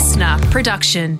[0.00, 1.18] listener production.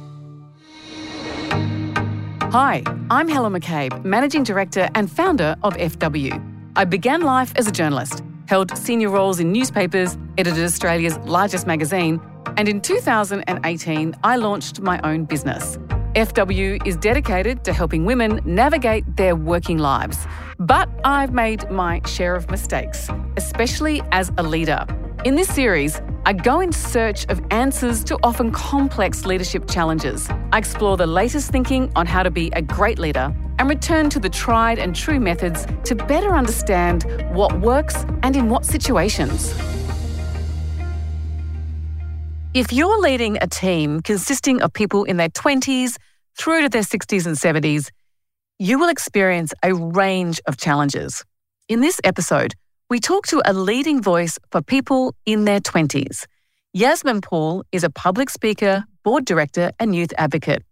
[2.51, 6.33] Hi, I'm Helen McCabe, Managing Director and founder of FW.
[6.77, 12.23] I began life as a journalist, held senior roles in newspapers, edited Australia's largest magazine,
[12.57, 15.77] and in 2018, I launched my own business.
[16.15, 20.27] FW is dedicated to helping women navigate their working lives.
[20.59, 24.87] But I've made my share of mistakes, especially as a leader.
[25.23, 30.27] In this series, I go in search of answers to often complex leadership challenges.
[30.51, 34.19] I explore the latest thinking on how to be a great leader and return to
[34.19, 37.05] the tried and true methods to better understand
[37.35, 39.55] what works and in what situations.
[42.55, 45.97] If you're leading a team consisting of people in their 20s
[46.39, 47.91] through to their 60s and 70s,
[48.59, 51.23] you will experience a range of challenges.
[51.69, 52.55] In this episode,
[52.91, 56.27] we talk to a leading voice for people in their 20s.
[56.73, 60.65] Yasmin Poole is a public speaker, board director, and youth advocate.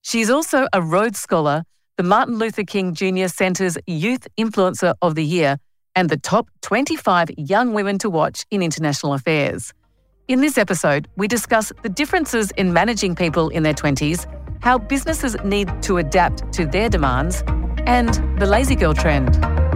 [0.00, 1.64] She's also a Rhodes Scholar,
[1.98, 3.26] the Martin Luther King Jr.
[3.26, 5.58] Center's Youth Influencer of the Year,
[5.94, 9.74] and the top 25 young women to watch in international affairs.
[10.26, 14.24] In this episode, we discuss the differences in managing people in their 20s,
[14.62, 17.42] how businesses need to adapt to their demands,
[17.86, 19.67] and the lazy girl trend.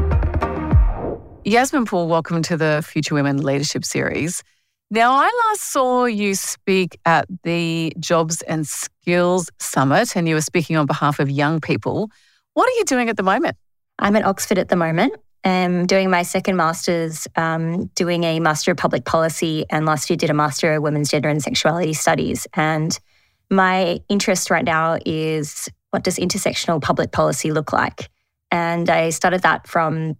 [1.45, 4.45] Yasmin Poole, welcome to the Future Women Leadership Series.
[4.93, 10.41] Now, I last saw you speak at the Jobs and Skills Summit, and you were
[10.41, 12.11] speaking on behalf of young people.
[12.55, 13.57] What are you doing at the moment?
[13.99, 15.15] I'm at Oxford at the moment.
[15.43, 20.17] I'm doing my second master's, um, doing a Master of Public Policy, and last year
[20.17, 22.47] did a Master of Women's Gender and Sexuality Studies.
[22.55, 22.97] And
[23.51, 28.11] my interest right now is what does intersectional public policy look like?
[28.53, 30.17] And I started that from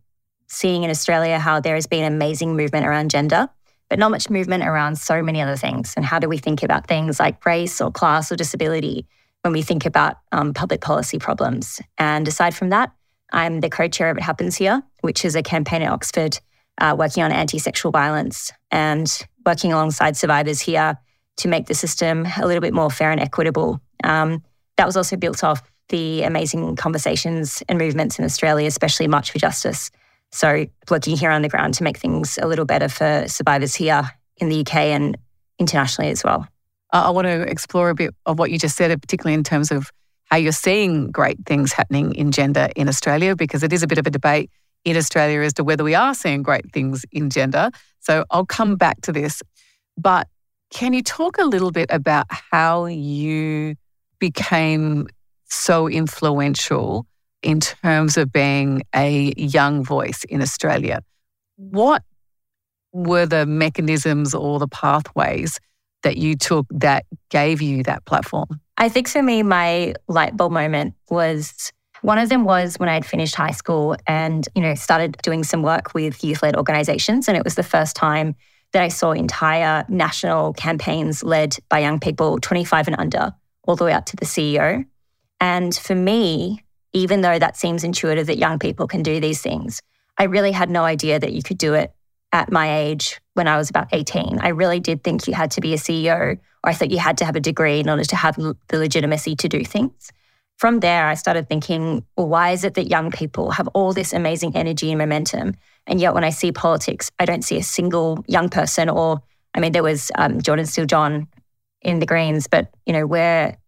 [0.53, 3.49] seeing in Australia how there has been amazing movement around gender,
[3.89, 5.95] but not much movement around so many other things.
[5.97, 9.07] And how do we think about things like race or class or disability
[9.41, 11.81] when we think about um, public policy problems?
[11.97, 12.93] And aside from that,
[13.33, 16.39] I'm the co chair of It Happens Here, which is a campaign at Oxford
[16.79, 20.99] uh, working on anti sexual violence and working alongside survivors here
[21.39, 23.81] to make the system a little bit more fair and equitable.
[24.05, 24.43] Um,
[24.77, 29.39] that was also built off the amazing conversations and movements in Australia, especially March for
[29.39, 29.91] Justice.
[30.33, 34.11] So, working here on the ground to make things a little better for survivors here
[34.39, 35.17] in the UK and
[35.59, 36.47] internationally as well.
[36.91, 39.91] I want to explore a bit of what you just said, particularly in terms of
[40.27, 43.99] how you're seeing great things happening in gender in Australia, because it is a bit
[43.99, 44.51] of a debate
[44.85, 47.71] in Australia as to whether we are seeing great things in gender.
[48.01, 49.43] So I'll come back to this.
[49.97, 50.29] But
[50.71, 53.77] can you talk a little bit about how you
[54.19, 55.09] became
[55.49, 57.07] so influential
[57.43, 61.03] in terms of being a young voice in Australia?
[61.57, 62.03] What
[62.93, 65.59] were the mechanisms or the pathways
[66.03, 68.61] that you took that gave you that platform?
[68.77, 71.73] I think for me, my light bulb moment was
[72.03, 75.45] one of them was when I had finished high school and, you know, started doing
[75.45, 77.29] some work with youth led organizations.
[77.29, 78.35] And it was the first time
[78.73, 83.33] that I saw entire national campaigns led by young people, 25 and under,
[83.65, 84.85] all the way up to the CEO.
[85.41, 86.62] And for me,
[86.93, 89.81] even though that seems intuitive that young people can do these things,
[90.19, 91.93] I really had no idea that you could do it
[92.33, 94.39] at my age when I was about 18.
[94.41, 97.19] I really did think you had to be a CEO or I thought you had
[97.19, 100.11] to have a degree in order to have the legitimacy to do things.
[100.59, 104.13] From there, I started thinking, well, why is it that young people have all this
[104.13, 105.57] amazing energy and momentum?
[105.87, 109.23] And yet, when I see politics, I don't see a single young person or,
[109.55, 111.27] I mean, there was um, Jordan Steele John
[111.81, 113.59] in the Greens, but, you know, where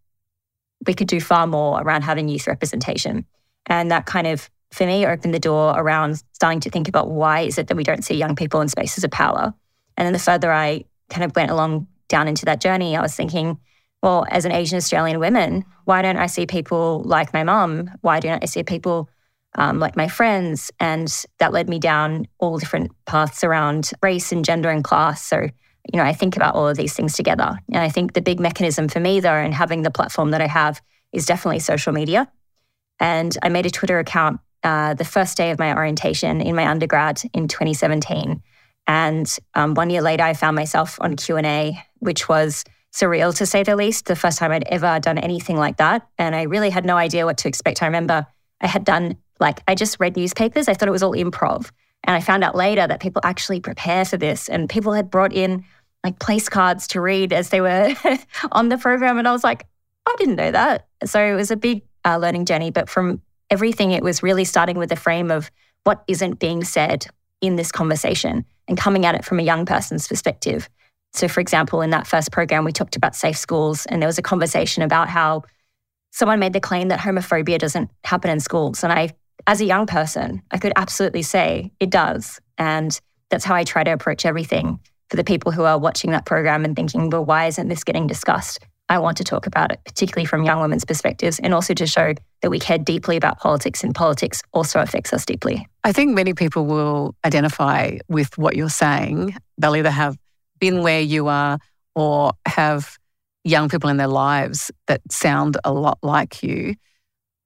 [0.87, 3.25] we could do far more around having youth representation.
[3.67, 7.41] And that kind of for me opened the door around starting to think about why
[7.41, 9.53] is it that we don't see young people in spaces of power.
[9.97, 13.15] And then the further I kind of went along down into that journey, I was
[13.15, 13.57] thinking,
[14.03, 17.89] well, as an Asian Australian woman, why don't I see people like my mum?
[18.01, 19.09] Why don't I see people
[19.55, 20.71] um, like my friends?
[20.79, 25.23] And that led me down all different paths around race and gender and class.
[25.23, 25.47] So,
[25.91, 27.57] you know, I think about all of these things together.
[27.71, 30.47] And I think the big mechanism for me, though, and having the platform that I
[30.47, 32.29] have is definitely social media.
[32.99, 36.67] And I made a Twitter account uh, the first day of my orientation in my
[36.67, 38.41] undergrad in 2017.
[38.87, 43.35] And um, one year later, I found myself on Q and A, which was surreal
[43.35, 44.05] to say the least.
[44.05, 47.25] The first time I'd ever done anything like that, and I really had no idea
[47.25, 47.81] what to expect.
[47.81, 48.25] I remember
[48.61, 50.67] I had done like I just read newspapers.
[50.67, 51.71] I thought it was all improv,
[52.03, 55.33] and I found out later that people actually prepare for this, and people had brought
[55.33, 55.65] in
[56.05, 57.95] like place cards to read as they were
[58.51, 59.65] on the program, and I was like,
[60.05, 60.87] I didn't know that.
[61.03, 62.69] So it was a big uh, learning journey.
[62.69, 65.49] But from everything, it was really starting with the frame of
[65.83, 67.07] what isn't being said
[67.41, 70.69] in this conversation and coming at it from a young person's perspective.
[71.13, 74.19] So, for example, in that first program, we talked about safe schools, and there was
[74.19, 75.43] a conversation about how
[76.11, 78.83] someone made the claim that homophobia doesn't happen in schools.
[78.83, 79.09] And I,
[79.47, 82.39] as a young person, I could absolutely say it does.
[82.59, 82.99] And
[83.29, 84.79] that's how I try to approach everything
[85.15, 88.05] for the people who are watching that program and thinking, well, why isn't this getting
[88.05, 88.59] discussed?
[88.89, 92.13] I want to talk about it, particularly from young women's perspectives, and also to show
[92.41, 95.67] that we care deeply about politics and politics also affects us deeply.
[95.85, 99.37] I think many people will identify with what you're saying.
[99.57, 100.17] They'll either have
[100.59, 101.59] been where you are
[101.95, 102.97] or have
[103.45, 106.75] young people in their lives that sound a lot like you.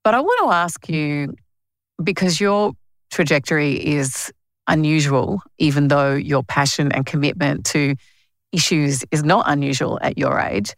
[0.02, 1.34] But I want to ask you
[2.02, 2.72] because your
[3.12, 4.32] trajectory is
[4.70, 7.96] unusual, even though your passion and commitment to
[8.52, 10.74] issues is not unusual at your age.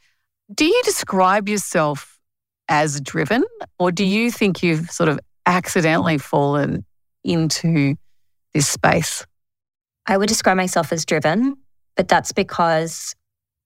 [0.53, 2.19] Do you describe yourself
[2.69, 3.45] as driven,
[3.79, 6.85] or do you think you've sort of accidentally fallen
[7.23, 7.95] into
[8.55, 9.27] this space?
[10.07, 11.57] I would describe myself as driven,
[11.97, 13.15] but that's because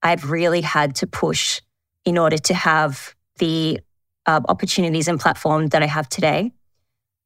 [0.02, 1.60] I've really had to push
[2.04, 3.80] in order to have the
[4.26, 6.52] uh, opportunities and platform that I have today.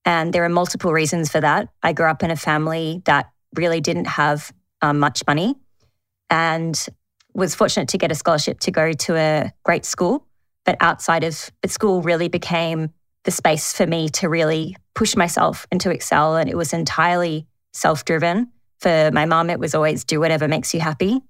[0.05, 1.69] And there are multiple reasons for that.
[1.83, 5.55] I grew up in a family that really didn't have um, much money
[6.31, 6.87] and
[7.35, 10.27] was fortunate to get a scholarship to go to a great school.
[10.65, 12.91] But outside of the school, really became
[13.25, 16.37] the space for me to really push myself and to excel.
[16.37, 18.51] And it was entirely self driven.
[18.81, 21.21] For my mom, it was always do whatever makes you happy.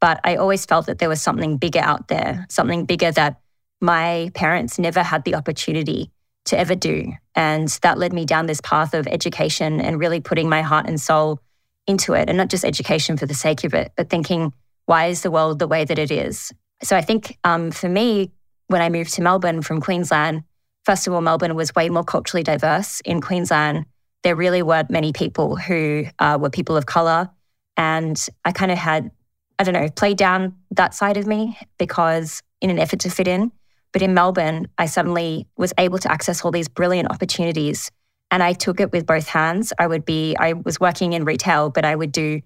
[0.00, 3.40] But I always felt that there was something bigger out there, something bigger that
[3.80, 6.10] my parents never had the opportunity
[6.46, 7.12] to ever do.
[7.40, 11.00] And that led me down this path of education and really putting my heart and
[11.00, 11.40] soul
[11.86, 12.28] into it.
[12.28, 14.52] And not just education for the sake of it, but thinking,
[14.84, 16.52] why is the world the way that it is?
[16.82, 18.30] So I think um, for me,
[18.66, 20.42] when I moved to Melbourne from Queensland,
[20.84, 23.00] first of all, Melbourne was way more culturally diverse.
[23.06, 23.86] In Queensland,
[24.22, 27.30] there really weren't many people who uh, were people of color.
[27.74, 29.10] And I kind of had,
[29.58, 33.28] I don't know, played down that side of me because in an effort to fit
[33.28, 33.50] in.
[33.92, 37.90] But in Melbourne, I suddenly was able to access all these brilliant opportunities.
[38.30, 39.72] And I took it with both hands.
[39.78, 42.40] I would be, I was working in retail, but I would do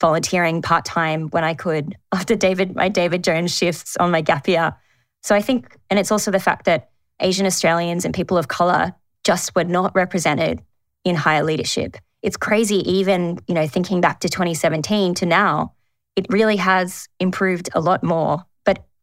[0.00, 4.46] volunteering part time when I could after David, my David Jones shifts on my gap
[4.48, 4.74] year.
[5.22, 6.90] So I think, and it's also the fact that
[7.20, 8.92] Asian Australians and people of color
[9.24, 10.60] just were not represented
[11.04, 11.96] in higher leadership.
[12.22, 15.74] It's crazy, even, you know, thinking back to 2017 to now,
[16.16, 18.44] it really has improved a lot more.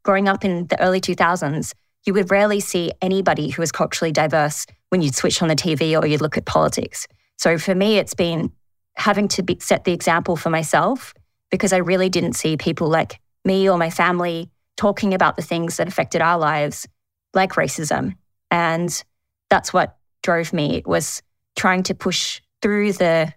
[0.04, 1.74] Growing up in the early 2000s,
[2.06, 6.00] you would rarely see anybody who was culturally diverse when you'd switch on the TV
[6.00, 7.08] or you'd look at politics.
[7.38, 8.52] So for me, it's been
[8.96, 11.14] having to be, set the example for myself
[11.52, 15.78] because I really didn't see people like me or my family talking about the things
[15.78, 16.88] that affected our lives,
[17.34, 18.16] like racism.
[18.52, 19.04] And
[19.50, 21.22] that's what drove me was
[21.58, 23.34] trying to push through the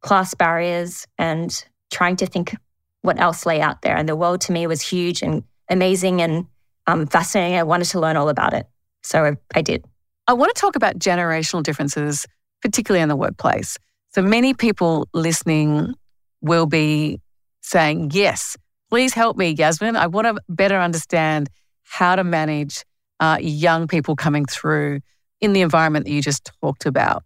[0.00, 2.56] class barriers and trying to think
[3.02, 3.96] what else lay out there.
[3.96, 6.46] And the world to me was huge and amazing and
[6.86, 7.58] um, fascinating.
[7.58, 8.66] I wanted to learn all about it.
[9.02, 9.84] So I, I did.
[10.26, 12.26] I want to talk about generational differences,
[12.62, 13.78] particularly in the workplace.
[14.14, 15.94] So many people listening
[16.40, 17.20] will be
[17.60, 18.56] saying, Yes,
[18.90, 19.96] please help me, Yasmin.
[19.96, 21.48] I want to better understand
[21.84, 22.84] how to manage
[23.20, 25.00] uh, young people coming through
[25.40, 27.22] in the environment that you just talked about.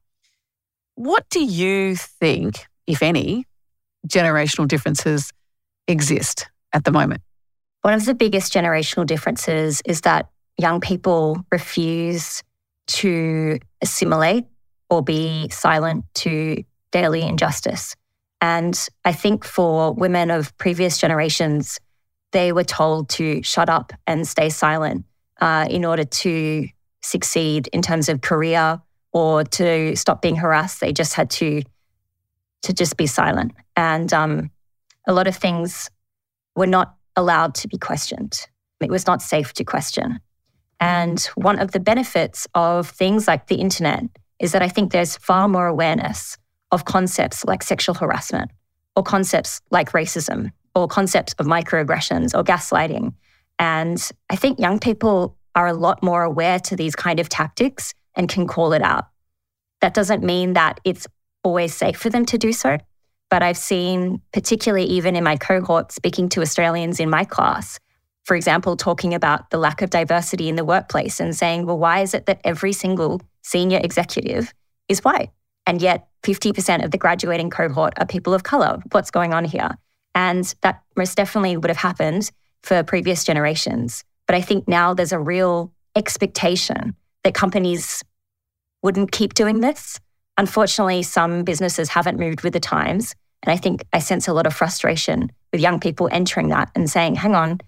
[0.95, 3.47] What do you think, if any,
[4.07, 5.33] generational differences
[5.87, 7.23] exist at the moment?
[7.83, 10.29] One of the biggest generational differences is that
[10.59, 12.43] young people refuse
[12.89, 14.45] to assimilate
[14.91, 16.63] or be silent to
[16.93, 17.97] daily injustice.
[18.41, 21.79] And I think for women of previous generations,
[22.33, 25.05] they were told to shut up and stay silent
[25.41, 26.69] uh, in order to
[27.03, 28.81] succeed in terms of career
[29.13, 30.81] or to stop being harassed.
[30.81, 31.63] They just had to
[32.63, 34.51] to just be silent, and um,
[35.07, 35.91] a lot of things
[36.55, 38.47] were not allowed to be questioned.
[38.81, 40.21] It was not safe to question.
[40.81, 44.05] And one of the benefits of things like the internet
[44.39, 46.39] is that I think there's far more awareness
[46.71, 48.51] of concepts like sexual harassment
[48.97, 53.13] or concepts like racism or concepts of microaggressions or gaslighting.
[53.59, 57.93] And I think young people are a lot more aware to these kind of tactics
[58.15, 59.05] and can call it out.
[59.81, 61.07] That doesn't mean that it's
[61.43, 62.79] always safe for them to do so.
[63.31, 67.79] But I've seen, particularly even in my cohort, speaking to Australians in my class,
[68.25, 72.01] for example, talking about the lack of diversity in the workplace and saying, well, why
[72.01, 74.53] is it that every single senior executive
[74.89, 75.31] is white?
[75.67, 78.79] And yet 50% of the graduating cohort are people of color.
[78.93, 79.71] What's going on here?
[80.15, 82.31] And that most definitely would have happened
[82.63, 84.05] for previous generations.
[84.27, 86.95] But I think now there's a real expectation
[87.25, 88.03] that companies
[88.83, 89.99] wouldn't keep doing this.
[90.39, 93.15] Unfortunately, some businesses haven't moved with the times.
[93.43, 96.89] And I think I sense a lot of frustration with young people entering that and
[96.89, 97.61] saying, hang on,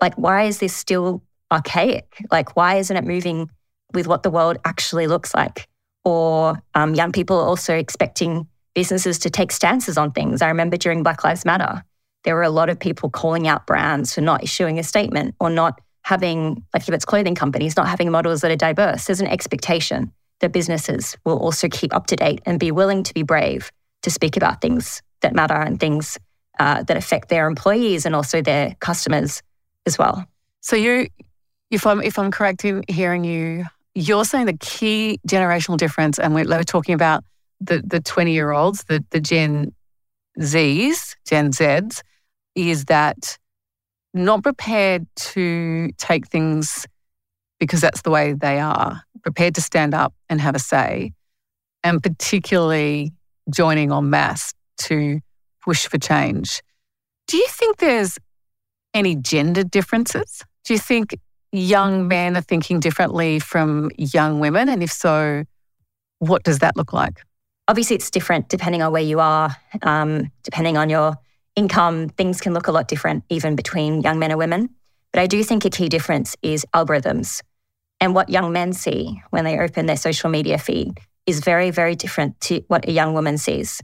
[0.00, 2.24] like, why is this still archaic?
[2.30, 3.50] Like, why isn't it moving
[3.92, 5.68] with what the world actually looks like?
[6.04, 10.42] Or um, young people also expecting businesses to take stances on things.
[10.42, 11.82] I remember during Black Lives Matter,
[12.24, 15.48] there were a lot of people calling out brands for not issuing a statement or
[15.48, 19.06] not having, like if it's clothing companies, not having models that are diverse.
[19.06, 23.14] There's an expectation that businesses will also keep up to date and be willing to
[23.14, 23.70] be brave
[24.02, 26.18] to speak about things that matter and things
[26.58, 29.42] uh, that affect their employees and also their customers
[29.86, 30.26] as well.
[30.60, 31.08] So you,
[31.70, 33.64] if I'm if I'm correct in hearing you,
[33.94, 37.24] you're saying the key generational difference, and we're, talking about
[37.60, 39.72] the the 20 year olds, the the Gen
[40.38, 42.02] Zs, Gen Zs,
[42.54, 43.38] is that
[44.14, 46.86] not prepared to take things
[47.58, 51.12] because that's the way they are, prepared to stand up and have a say,
[51.82, 53.12] and particularly
[53.50, 55.20] joining en masse to
[55.64, 56.62] push for change.
[57.28, 58.18] Do you think there's
[58.94, 60.42] any gender differences?
[60.64, 61.18] Do you think
[61.52, 64.68] young men are thinking differently from young women?
[64.68, 65.44] And if so,
[66.18, 67.20] what does that look like?
[67.68, 71.16] Obviously, it's different depending on where you are, um, depending on your
[71.56, 72.10] income.
[72.10, 74.70] Things can look a lot different, even between young men and women.
[75.16, 77.40] But I do think a key difference is algorithms.
[78.00, 81.94] And what young men see when they open their social media feed is very, very
[81.94, 83.80] different to what a young woman sees.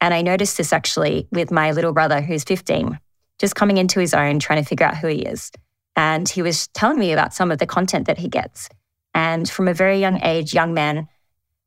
[0.00, 3.00] And I noticed this actually with my little brother, who's 15,
[3.40, 5.50] just coming into his own, trying to figure out who he is.
[5.96, 8.68] And he was telling me about some of the content that he gets.
[9.12, 11.08] And from a very young age, young men,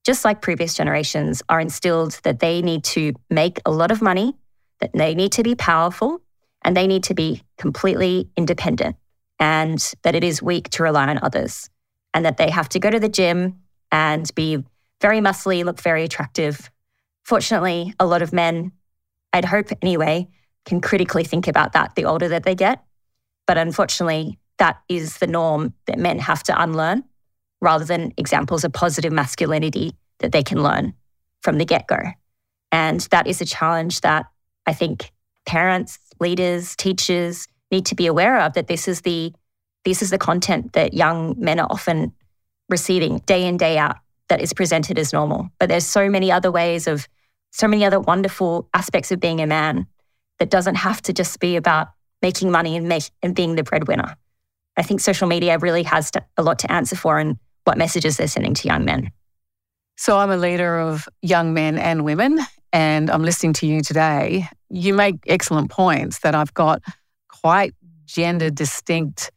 [0.06, 4.38] just like previous generations, are instilled that they need to make a lot of money,
[4.80, 6.22] that they need to be powerful,
[6.62, 8.96] and they need to be completely independent,
[9.39, 11.69] and that it is weak to rely on others,
[12.13, 13.60] and that they have to go to the gym
[13.91, 14.63] and be
[15.01, 16.69] very muscly, look very attractive.
[17.24, 18.72] Fortunately, a lot of men,
[19.34, 20.27] I'd hope anyway,
[20.65, 22.84] can critically think about that the older that they get.
[23.48, 27.03] But unfortunately, that is the norm that men have to unlearn
[27.62, 30.93] rather than examples of positive masculinity that they can learn
[31.41, 31.98] from the get go.
[32.72, 34.25] And that is a challenge that
[34.65, 35.12] I think
[35.46, 39.34] parents, leaders, teachers need to be aware of that this is the
[39.86, 42.14] this is the content that young men are often
[42.70, 43.98] receiving day in day out
[44.30, 45.50] that is presented as normal.
[45.60, 47.08] But there's so many other ways of,
[47.52, 49.88] so many other wonderful aspects of being a man
[50.38, 51.88] that doesn't have to just be about
[52.22, 54.16] making money and, make, and being the breadwinner.
[54.78, 58.18] I think social media really has to, a lot to answer for and what messages
[58.18, 59.12] they're sending to young men.
[59.98, 62.40] So I'm a leader of young men and women,
[62.72, 64.48] and I'm listening to you today.
[64.70, 66.82] You make excellent points that I've got
[67.41, 67.74] quite
[68.05, 69.31] gender distinct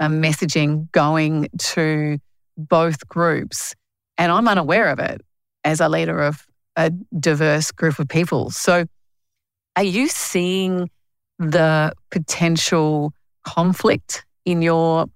[0.00, 2.18] uh, messaging going to
[2.56, 3.74] both groups.
[4.18, 5.20] And I'm unaware of it
[5.64, 6.46] as a leader of
[6.76, 8.50] a diverse group of people.
[8.50, 8.84] So,
[9.76, 10.90] are you seeing
[11.38, 13.12] the potential
[13.44, 15.06] conflict in your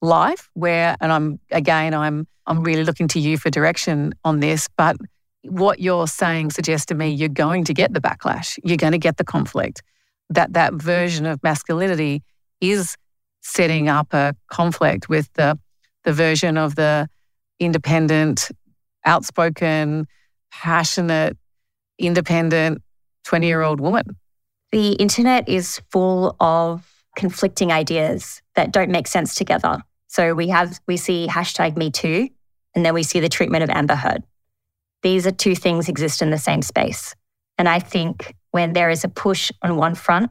[0.00, 4.68] life where and I'm again I'm I'm really looking to you for direction on this
[4.76, 4.96] but
[5.42, 8.98] what you're saying suggests to me you're going to get the backlash you're going to
[8.98, 9.82] get the conflict
[10.30, 12.22] that that version of masculinity
[12.60, 12.96] is
[13.40, 15.58] setting up a conflict with the
[16.04, 17.08] the version of the
[17.58, 18.50] independent,
[19.04, 20.06] outspoken,
[20.50, 21.36] passionate,
[21.98, 22.82] independent
[23.24, 24.16] 20 year old woman.
[24.72, 29.82] The internet is full of conflicting ideas that don't make sense together.
[30.06, 32.28] So we have we see hashtag me too,
[32.74, 34.22] and then we see the treatment of Amber Heard.
[35.02, 37.14] These are two things exist in the same space.
[37.58, 40.30] And I think when there is a push on one front,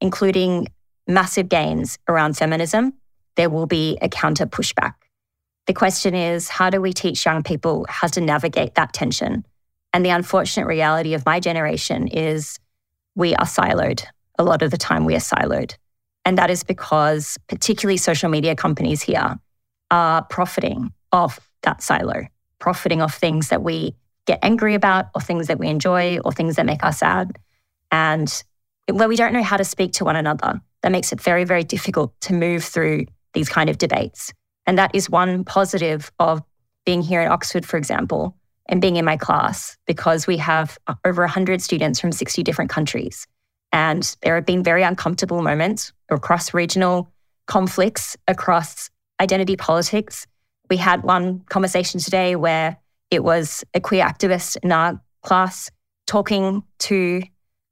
[0.00, 0.68] including
[1.06, 2.94] massive gains around feminism,
[3.36, 4.94] there will be a counter pushback.
[5.66, 9.44] The question is how do we teach young people how to navigate that tension?
[9.92, 12.58] And the unfortunate reality of my generation is
[13.14, 14.04] we are siloed.
[14.38, 15.74] A lot of the time, we are siloed.
[16.24, 19.38] And that is because, particularly social media companies here,
[19.90, 22.26] are profiting off that silo,
[22.58, 23.94] profiting off things that we
[24.26, 27.38] get angry about, or things that we enjoy, or things that make us sad.
[27.90, 28.42] And
[28.90, 31.64] where we don't know how to speak to one another, that makes it very, very
[31.64, 34.32] difficult to move through these kind of debates.
[34.66, 36.42] And that is one positive of
[36.84, 40.94] being here in Oxford, for example, and being in my class because we have uh,
[41.04, 43.26] over 100 students from 60 different countries.
[43.72, 47.10] And there have been very uncomfortable moments across regional
[47.46, 48.90] conflicts, across
[49.20, 50.26] identity politics.
[50.70, 52.76] We had one conversation today where
[53.10, 55.70] it was a queer activist in our class
[56.06, 57.22] talking to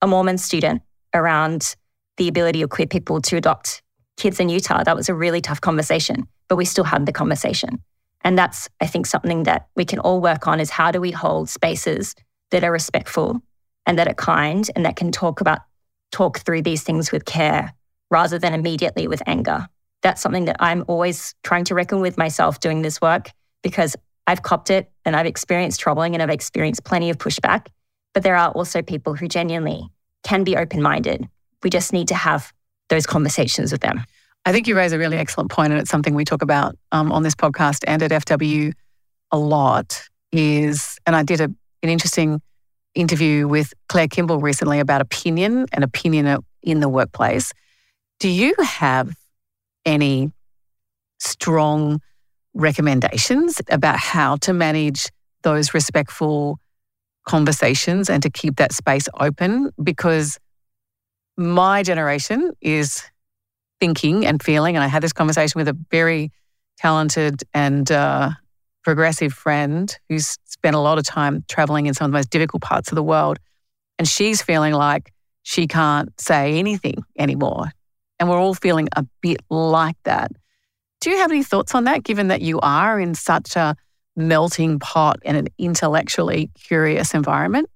[0.07, 0.83] a Mormon student
[1.13, 1.77] around
[2.17, 3.83] the ability of queer people to adopt
[4.17, 4.83] kids in Utah.
[4.83, 7.81] That was a really tough conversation but we still had the conversation.
[8.23, 11.11] And that's, I think, something that we can all work on is how do we
[11.11, 12.15] hold spaces
[12.51, 13.41] that are respectful
[13.85, 15.61] and that are kind and that can talk about
[16.13, 17.73] talk through these things with care
[18.11, 19.69] rather than immediately with anger.
[20.03, 23.31] That's something that I'm always trying to reckon with myself doing this work
[23.63, 23.97] because
[24.27, 27.69] I've copped it and I've experienced troubling and I've experienced plenty of pushback.
[28.15, 29.89] But there are also people who genuinely
[30.27, 31.29] can be open minded.
[31.63, 32.53] We just need to have
[32.89, 34.05] those conversations with them.
[34.45, 37.13] I think you raise a really excellent point, and it's something we talk about um,
[37.13, 38.73] on this podcast and at FW
[39.31, 40.03] a lot.
[40.33, 42.43] Is and I did a, an interesting
[42.95, 47.53] interview with Claire Kimball recently about opinion and opinion in the workplace.
[48.19, 49.15] Do you have
[49.85, 50.33] any
[51.19, 52.01] strong
[52.55, 55.09] recommendations about how to manage
[55.43, 56.59] those respectful
[57.27, 59.71] conversations and to keep that space open?
[59.83, 60.39] Because
[61.37, 63.03] my generation is
[63.79, 66.33] thinking and feeling, and I had this conversation with a very
[66.79, 68.31] talented and uh,
[68.83, 72.63] progressive friend who's spent a lot of time traveling in some of the most difficult
[72.63, 73.39] parts of the world.
[73.99, 77.73] And she's feeling like she can't say anything anymore.
[78.19, 80.33] And we're all feeling a bit like that.
[81.01, 83.77] Do you have any thoughts on that, given that you are in such a
[84.17, 87.69] melting pot and an intellectually curious environment?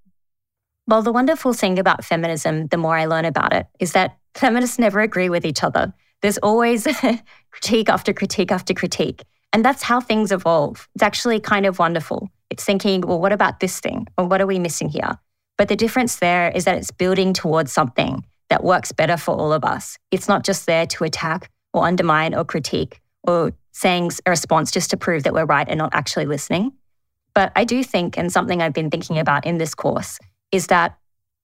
[0.86, 4.78] Well, the wonderful thing about feminism, the more I learn about it, is that feminists
[4.78, 5.92] never agree with each other.
[6.22, 6.86] There's always
[7.50, 9.22] critique after critique after critique.
[9.52, 10.88] And that's how things evolve.
[10.94, 12.28] It's actually kind of wonderful.
[12.50, 14.06] It's thinking, well, what about this thing?
[14.18, 15.18] Or what are we missing here?
[15.58, 19.52] But the difference there is that it's building towards something that works better for all
[19.52, 19.98] of us.
[20.10, 24.90] It's not just there to attack or undermine or critique or saying a response just
[24.90, 26.72] to prove that we're right and not actually listening.
[27.34, 30.18] But I do think, and something I've been thinking about in this course,
[30.52, 30.98] is that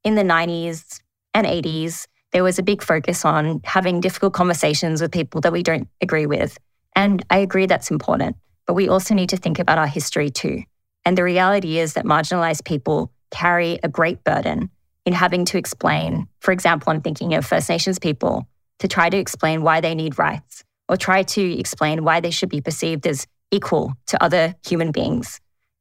[0.04, 1.00] in the 90s
[1.34, 5.62] and 80s, there was a big focus on having difficult conversations with people that we
[5.62, 6.58] don't agree with.
[6.94, 10.62] And I agree that's important, but we also need to think about our history too.
[11.04, 14.70] And the reality is that marginalized people carry a great burden
[15.04, 16.26] in having to explain.
[16.40, 18.48] For example, I'm thinking of First Nations people
[18.80, 22.48] to try to explain why they need rights or try to explain why they should
[22.48, 25.40] be perceived as equal to other human beings.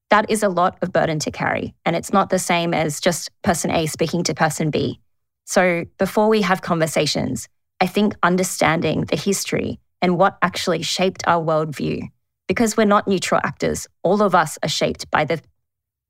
[0.10, 1.74] That is a lot of burden to carry.
[1.86, 5.00] And it's not the same as just person A speaking to person B.
[5.46, 7.48] So before we have conversations,
[7.82, 12.08] I think understanding the history and what actually shaped our worldview,
[12.48, 15.42] because we're not neutral actors, all of us are shaped by the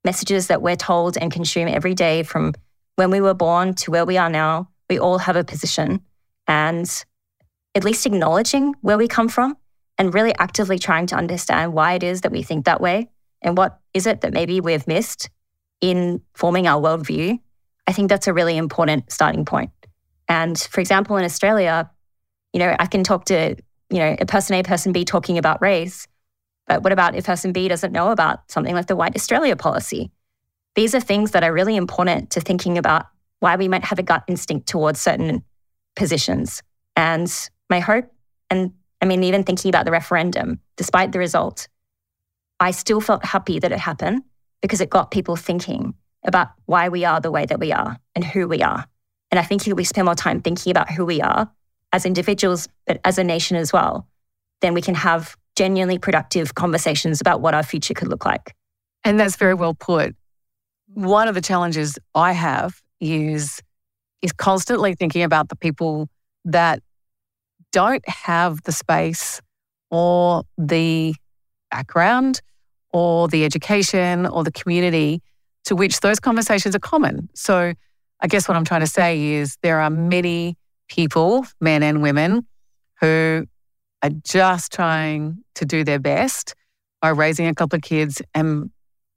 [0.04, 2.52] messages that we're told and consume every day from
[2.96, 4.68] when we were born to where we are now.
[4.88, 6.00] We all have a position.
[6.46, 6.88] And
[7.76, 9.54] at least acknowledging where we come from
[9.98, 13.08] and really actively trying to understand why it is that we think that way
[13.42, 15.28] and what is it that maybe we've missed
[15.82, 17.38] in forming our worldview,
[17.86, 19.70] I think that's a really important starting point.
[20.26, 21.90] And for example, in Australia,
[22.54, 23.54] you know, I can talk to,
[23.90, 26.08] you know, a person A, person B talking about race,
[26.66, 30.10] but what about if person B doesn't know about something like the White Australia policy?
[30.74, 33.06] These are things that are really important to thinking about
[33.40, 35.44] why we might have a gut instinct towards certain
[35.94, 36.62] positions.
[36.96, 37.30] And
[37.70, 38.10] my hope,
[38.50, 41.68] and I mean, even thinking about the referendum, despite the result,
[42.60, 44.22] I still felt happy that it happened
[44.62, 48.24] because it got people thinking about why we are the way that we are and
[48.24, 48.86] who we are.
[49.30, 51.50] And I think if we spend more time thinking about who we are
[51.92, 54.08] as individuals, but as a nation as well,
[54.60, 58.54] then we can have genuinely productive conversations about what our future could look like.
[59.04, 60.14] And that's very well put.
[60.88, 63.60] One of the challenges I have is
[64.22, 66.08] is constantly thinking about the people
[66.46, 66.82] that
[67.76, 69.42] don't have the space
[69.90, 71.14] or the
[71.70, 72.40] background
[72.90, 75.20] or the education or the community
[75.66, 77.28] to which those conversations are common.
[77.34, 77.74] So,
[78.22, 80.56] I guess what I'm trying to say is there are many
[80.88, 82.46] people, men and women,
[83.02, 83.44] who
[84.02, 86.54] are just trying to do their best
[87.02, 88.70] by raising a couple of kids and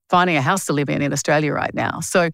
[0.09, 2.01] finding a house to live in in Australia right now.
[2.01, 2.29] So,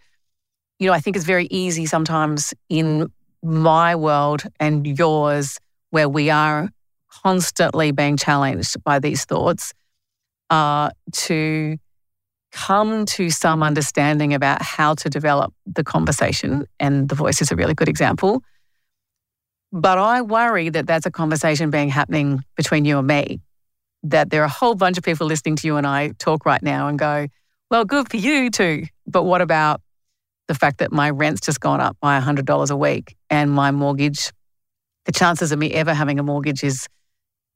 [0.80, 3.12] you know, I think it's very easy sometimes in
[3.44, 5.60] my world and yours
[5.96, 6.68] where we are
[7.24, 9.72] constantly being challenged by these thoughts
[10.50, 11.78] uh, to
[12.52, 16.66] come to some understanding about how to develop the conversation.
[16.82, 18.44] And the voice is a really good example.
[19.72, 23.40] But I worry that that's a conversation being happening between you and me.
[24.04, 26.62] That there are a whole bunch of people listening to you and I talk right
[26.62, 27.28] now and go,
[27.72, 28.84] well, good for you too.
[29.08, 29.80] But what about
[30.50, 34.34] the fact that my rent's just gone up by $100 a week and my mortgage
[35.06, 36.88] the chances of me ever having a mortgage is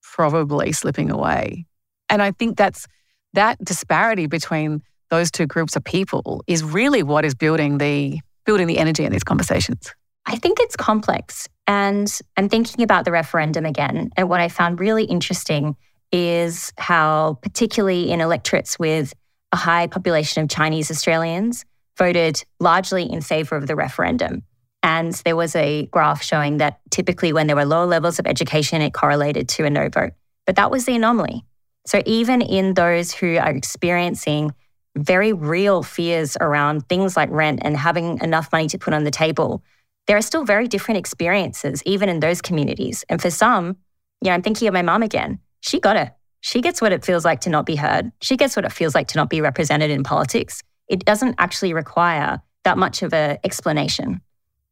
[0.01, 1.65] probably slipping away.
[2.09, 2.87] And I think that's
[3.33, 8.67] that disparity between those two groups of people is really what is building the building
[8.67, 9.93] the energy in these conversations.
[10.25, 11.47] I think it's complex.
[11.67, 14.09] And I'm thinking about the referendum again.
[14.17, 15.75] And what I found really interesting
[16.11, 19.13] is how, particularly in electorates with
[19.51, 21.65] a high population of Chinese Australians,
[21.97, 24.43] voted largely in favor of the referendum.
[24.81, 28.81] And there was a graph showing that typically when there were low levels of education,
[28.81, 30.13] it correlated to a no vote.
[30.45, 31.45] But that was the anomaly.
[31.85, 34.53] So even in those who are experiencing
[34.97, 39.11] very real fears around things like rent and having enough money to put on the
[39.11, 39.63] table,
[40.07, 43.03] there are still very different experiences, even in those communities.
[43.09, 43.77] And for some,
[44.21, 45.39] you know, I'm thinking of my mom again.
[45.61, 46.11] She got it.
[46.41, 48.11] She gets what it feels like to not be heard.
[48.21, 50.63] She gets what it feels like to not be represented in politics.
[50.87, 54.21] It doesn't actually require that much of an explanation.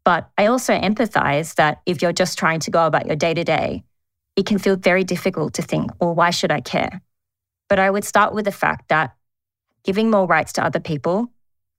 [0.08, 3.44] But I also empathize that if you're just trying to go about your day to
[3.44, 3.84] day,
[4.38, 7.02] it can feel very difficult to think, well, why should I care?
[7.68, 9.18] But I would start with the fact that
[9.84, 11.34] giving more rights to other people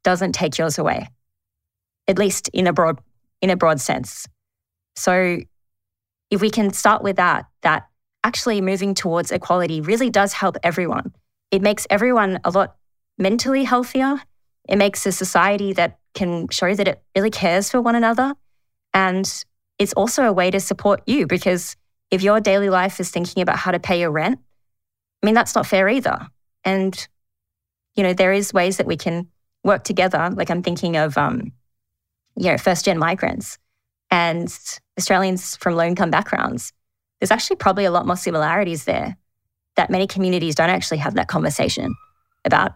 [0.04, 1.08] doesn't take yours away,
[2.06, 3.00] at least in a broad,
[3.40, 4.26] in a broad sense.
[4.94, 5.38] So
[6.30, 7.88] if we can start with that, that
[8.22, 11.14] actually moving towards equality really does help everyone.
[11.50, 12.76] It makes everyone a lot
[13.16, 14.20] mentally healthier.
[14.68, 18.34] It makes a society that can show that it really cares for one another.
[18.92, 19.44] And
[19.78, 21.76] it's also a way to support you because
[22.10, 24.38] if your daily life is thinking about how to pay your rent,
[25.22, 26.26] I mean, that's not fair either.
[26.64, 27.08] And,
[27.94, 29.28] you know, there is ways that we can
[29.64, 30.30] work together.
[30.32, 31.52] Like I'm thinking of, um,
[32.36, 33.58] you know, first gen migrants
[34.10, 34.52] and
[34.98, 36.72] Australians from low income backgrounds.
[37.20, 39.16] There's actually probably a lot more similarities there
[39.76, 41.94] that many communities don't actually have that conversation
[42.44, 42.72] about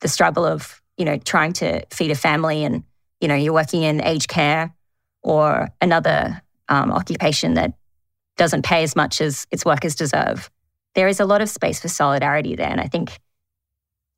[0.00, 2.84] the struggle of, you know, trying to feed a family and,
[3.20, 4.74] you know, you're working in aged care
[5.22, 7.72] or another um, occupation that
[8.36, 10.50] doesn't pay as much as its workers deserve.
[10.94, 12.68] There is a lot of space for solidarity there.
[12.68, 13.18] And I think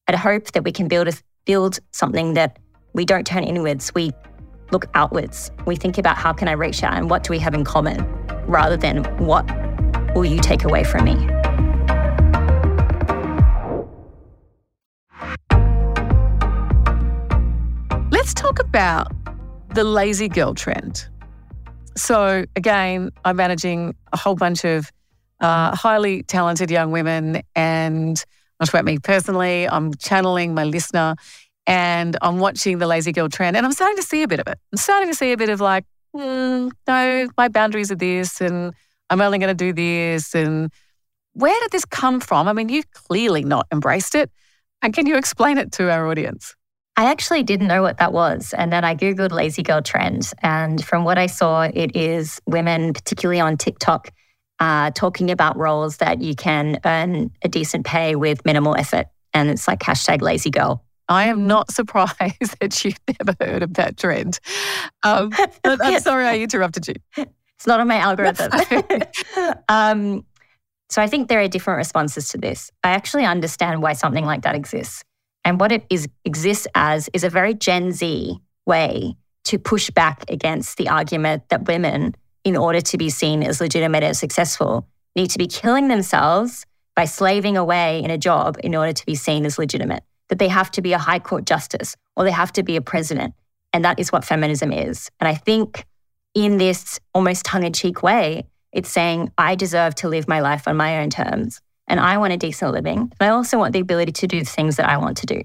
[0.09, 1.13] I'd hope that we can build a,
[1.45, 2.59] build something that
[2.93, 3.93] we don't turn inwards.
[3.95, 4.13] We
[4.73, 5.51] look outwards.
[5.67, 8.05] We think about how can I reach out and what do we have in common
[8.47, 9.49] rather than what
[10.15, 11.40] will you take away from me.
[18.31, 19.13] Let's talk about
[19.75, 21.05] the lazy girl trend.
[21.97, 24.89] So, again, I'm managing a whole bunch of
[25.41, 28.25] uh, highly talented young women, and
[28.61, 31.17] not about me personally, I'm channeling my listener
[31.67, 34.47] and I'm watching the lazy girl trend, and I'm starting to see a bit of
[34.47, 34.61] it.
[34.73, 38.73] I'm starting to see a bit of like, mm, no, my boundaries are this, and
[39.11, 40.37] I'm only going to do this.
[40.37, 40.71] And
[41.33, 42.47] where did this come from?
[42.47, 44.31] I mean, you've clearly not embraced it.
[44.83, 46.55] And can you explain it to our audience?
[46.97, 48.53] I actually didn't know what that was.
[48.57, 50.31] And then I Googled lazy girl trend.
[50.43, 54.11] And from what I saw, it is women, particularly on TikTok,
[54.59, 59.07] uh, talking about roles that you can earn a decent pay with minimal effort.
[59.33, 60.85] And it's like hashtag lazy girl.
[61.09, 64.39] I am not surprised that you've never heard of that trend.
[65.03, 65.31] Um,
[65.65, 66.95] I'm sorry I interrupted you.
[67.17, 68.51] It's not on my algorithm.
[69.69, 70.25] um,
[70.89, 72.71] so I think there are different responses to this.
[72.83, 75.05] I actually understand why something like that exists.
[75.45, 80.25] And what it is exists as is a very Gen Z way to push back
[80.29, 85.31] against the argument that women, in order to be seen as legitimate and successful, need
[85.31, 89.47] to be killing themselves by slaving away in a job in order to be seen
[89.47, 92.63] as legitimate that they have to be a high court justice or they have to
[92.63, 93.35] be a president.
[93.73, 95.11] And that is what feminism is.
[95.21, 95.85] And I think
[96.35, 100.69] in this almost tongue in cheek way, it's saying, I deserve to live my life
[100.69, 102.99] on my own terms and I want a decent living.
[102.99, 105.43] And I also want the ability to do the things that I want to do.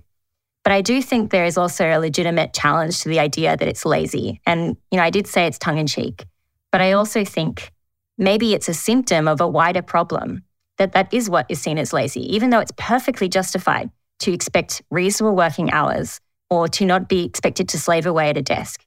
[0.64, 3.86] But I do think there is also a legitimate challenge to the idea that it's
[3.86, 4.42] lazy.
[4.46, 6.26] And, you know, I did say it's tongue in cheek,
[6.72, 7.72] but I also think
[8.18, 10.44] maybe it's a symptom of a wider problem
[10.78, 14.82] that that is what is seen as lazy, even though it's perfectly justified to expect
[14.92, 18.86] reasonable working hours or to not be expected to slave away at a desk.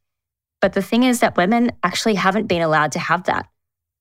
[0.61, 3.49] But the thing is that women actually haven't been allowed to have that.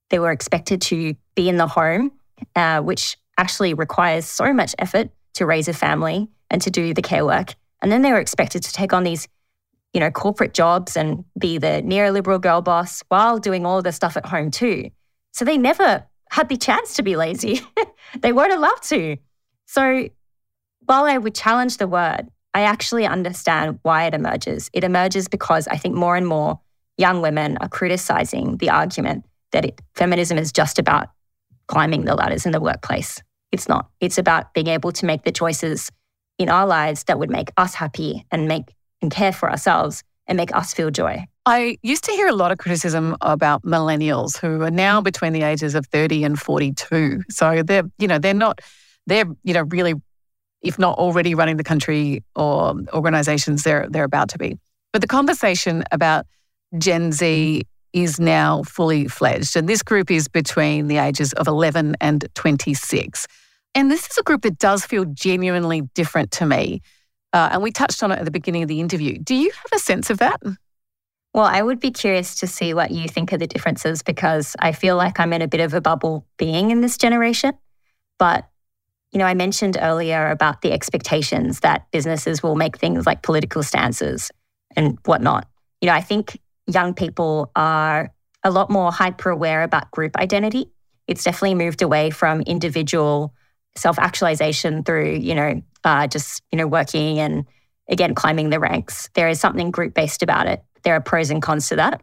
[0.09, 2.11] They were expected to be in the home,
[2.55, 7.01] uh, which actually requires so much effort to raise a family and to do the
[7.01, 7.55] care work.
[7.81, 9.27] And then they were expected to take on these,
[9.93, 14.17] you know, corporate jobs and be the neoliberal girl boss while doing all the stuff
[14.17, 14.89] at home too.
[15.33, 17.61] So they never had the chance to be lazy.
[18.21, 19.17] they weren't allowed to.
[19.65, 20.09] So
[20.85, 24.69] while I would challenge the word, I actually understand why it emerges.
[24.73, 26.59] It emerges because I think more and more
[26.97, 31.09] young women are criticizing the argument that it, feminism is just about
[31.67, 33.21] climbing the ladders in the workplace.
[33.51, 33.89] It's not.
[33.99, 35.89] It's about being able to make the choices
[36.37, 40.37] in our lives that would make us happy and make and care for ourselves and
[40.37, 41.25] make us feel joy.
[41.45, 45.03] I used to hear a lot of criticism about millennials who are now mm.
[45.05, 47.23] between the ages of 30 and 42.
[47.29, 48.59] So they're, you know, they're not
[49.05, 49.95] they're, you know, really
[50.61, 54.57] if not already running the country or organizations they're, they're about to be.
[54.91, 56.25] But the conversation about
[56.77, 57.67] Gen Z mm.
[57.93, 59.55] Is now fully fledged.
[59.55, 63.27] And this group is between the ages of 11 and 26.
[63.75, 66.81] And this is a group that does feel genuinely different to me.
[67.33, 69.17] Uh, and we touched on it at the beginning of the interview.
[69.19, 70.41] Do you have a sense of that?
[71.33, 74.71] Well, I would be curious to see what you think are the differences because I
[74.71, 77.53] feel like I'm in a bit of a bubble being in this generation.
[78.17, 78.49] But,
[79.11, 83.61] you know, I mentioned earlier about the expectations that businesses will make things like political
[83.61, 84.31] stances
[84.75, 85.47] and whatnot.
[85.81, 88.11] You know, I think young people are
[88.43, 90.69] a lot more hyper aware about group identity.
[91.07, 93.33] It's definitely moved away from individual
[93.75, 97.45] self actualization through, you know, uh, just, you know, working and
[97.89, 99.09] again, climbing the ranks.
[99.13, 100.61] There is something group based about it.
[100.83, 102.01] There are pros and cons to that.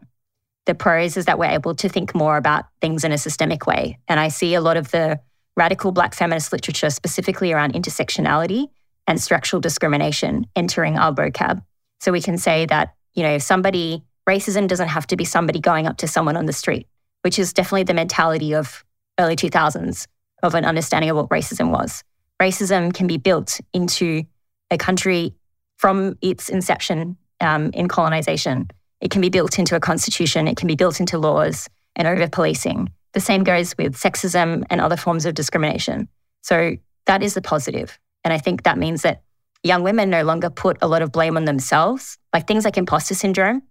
[0.66, 3.98] The pros is that we're able to think more about things in a systemic way.
[4.08, 5.20] And I see a lot of the
[5.56, 8.68] radical Black feminist literature, specifically around intersectionality
[9.06, 11.62] and structural discrimination, entering our vocab.
[12.00, 15.60] So we can say that, you know, if somebody, racism doesn't have to be somebody
[15.60, 16.86] going up to someone on the street,
[17.22, 18.84] which is definitely the mentality of
[19.18, 20.06] early 2000s
[20.42, 22.02] of an understanding of what racism was.
[22.40, 24.24] Racism can be built into
[24.70, 25.34] a country
[25.76, 28.68] from its inception um, in colonization.
[29.00, 32.28] It can be built into a constitution, it can be built into laws and over
[32.28, 32.90] policing.
[33.12, 36.08] The same goes with sexism and other forms of discrimination.
[36.42, 37.98] So that is the positive.
[38.24, 39.22] And I think that means that
[39.62, 43.14] young women no longer put a lot of blame on themselves, like things like imposter
[43.14, 43.62] syndrome.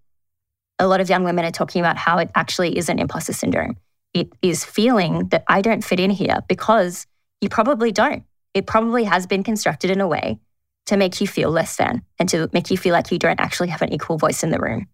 [0.79, 3.77] A lot of young women are talking about how it actually isn't imposter syndrome.
[4.13, 7.07] It is feeling that I don't fit in here because
[7.41, 8.23] you probably don't.
[8.53, 10.39] It probably has been constructed in a way
[10.85, 13.69] to make you feel less than and to make you feel like you don't actually
[13.69, 14.87] have an equal voice in the room.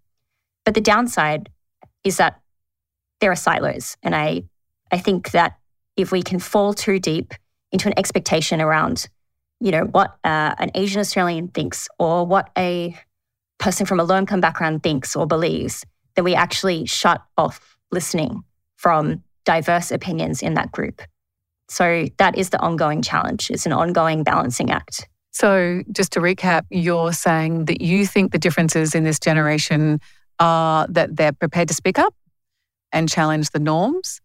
[0.66, 1.50] But the downside
[2.04, 2.40] is that
[3.20, 3.98] there are silos.
[4.04, 4.44] And I,
[4.92, 5.58] I think that
[5.98, 7.34] if we can fall too deep
[7.72, 9.08] into an expectation around,
[9.60, 12.98] you know, what uh, an Asian Australian thinks or what a
[13.60, 18.44] person from a low income background thinks or believes, then we actually shut off listening
[18.78, 21.02] from diverse opinions in that group.
[21.70, 23.52] So that is the ongoing challenge.
[23.52, 25.08] It's an ongoing balancing act.
[25.32, 30.02] So, just to recap, you're saying that you think the differences in this generation
[30.40, 32.16] are that they're prepared to speak up
[32.92, 34.20] and challenge the norms,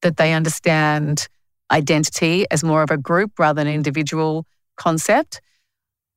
[0.00, 1.28] that they understand
[1.70, 4.46] identity as more of a group rather than an individual
[4.76, 5.40] concept.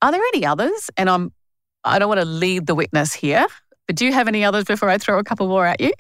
[0.01, 0.89] Are there any others?
[0.95, 1.33] And I'm
[1.83, 3.45] I don't want to lead the witness here,
[3.87, 5.91] but do you have any others before I throw a couple more at you?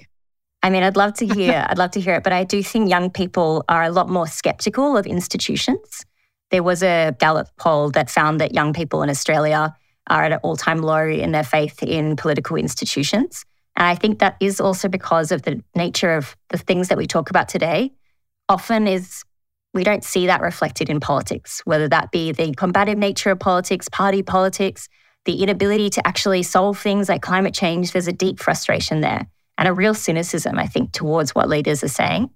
[0.61, 2.89] I mean, I'd love to hear, I'd love to hear it, but I do think
[2.89, 6.05] young people are a lot more skeptical of institutions.
[6.51, 9.73] There was a Gallup poll that found that young people in Australia
[10.07, 13.45] are at an all time low in their faith in political institutions.
[13.75, 17.07] And I think that is also because of the nature of the things that we
[17.07, 17.93] talk about today.
[18.49, 19.23] Often is
[19.73, 23.87] we don't see that reflected in politics, whether that be the combative nature of politics,
[23.87, 24.89] party politics,
[25.29, 27.91] the inability to actually solve things like climate change.
[27.91, 29.27] There's a deep frustration there
[29.59, 32.31] and a real cynicism, I think, towards what leaders are saying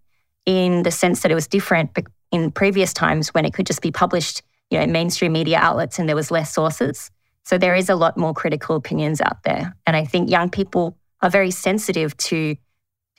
[0.45, 1.97] in the sense that it was different
[2.31, 5.97] in previous times when it could just be published, you know, in mainstream media outlets
[5.97, 7.09] and there was less sources.
[7.45, 9.75] So there is a lot more critical opinions out there.
[9.87, 12.55] And I think young people are very sensitive to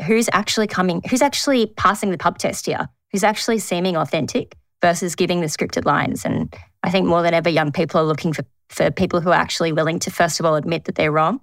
[0.06, 5.16] who's actually coming, who's actually passing the pub test here, who's actually seeming authentic versus
[5.16, 6.24] giving the scripted lines.
[6.24, 9.34] And I think more than ever, young people are looking for, for people who are
[9.34, 11.40] actually willing to, first of all, admit that they're wrong,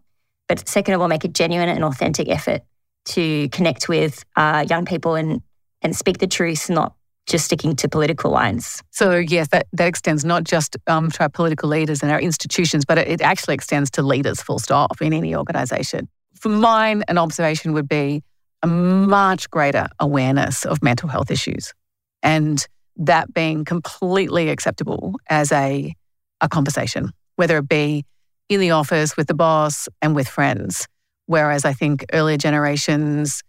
[0.47, 2.62] but second of all, make a genuine and authentic effort
[3.05, 5.41] to connect with uh, young people and,
[5.81, 6.93] and speak the truth, not
[7.27, 8.84] just sticking to political lines.
[8.91, 12.84] So, yes, that, that extends not just um, to our political leaders and our institutions,
[12.86, 16.10] but it, it actually extends to leaders, full stop, in any organisation.
[16.36, 18.23] For mine, an observation would be
[18.63, 21.73] a much greater awareness of mental health issues
[22.21, 22.65] and
[22.97, 25.93] that being completely acceptable as a,
[26.41, 28.04] a conversation, whether it be
[28.49, 30.88] in the office with the boss and with friends.
[31.27, 33.41] Whereas I think earlier generations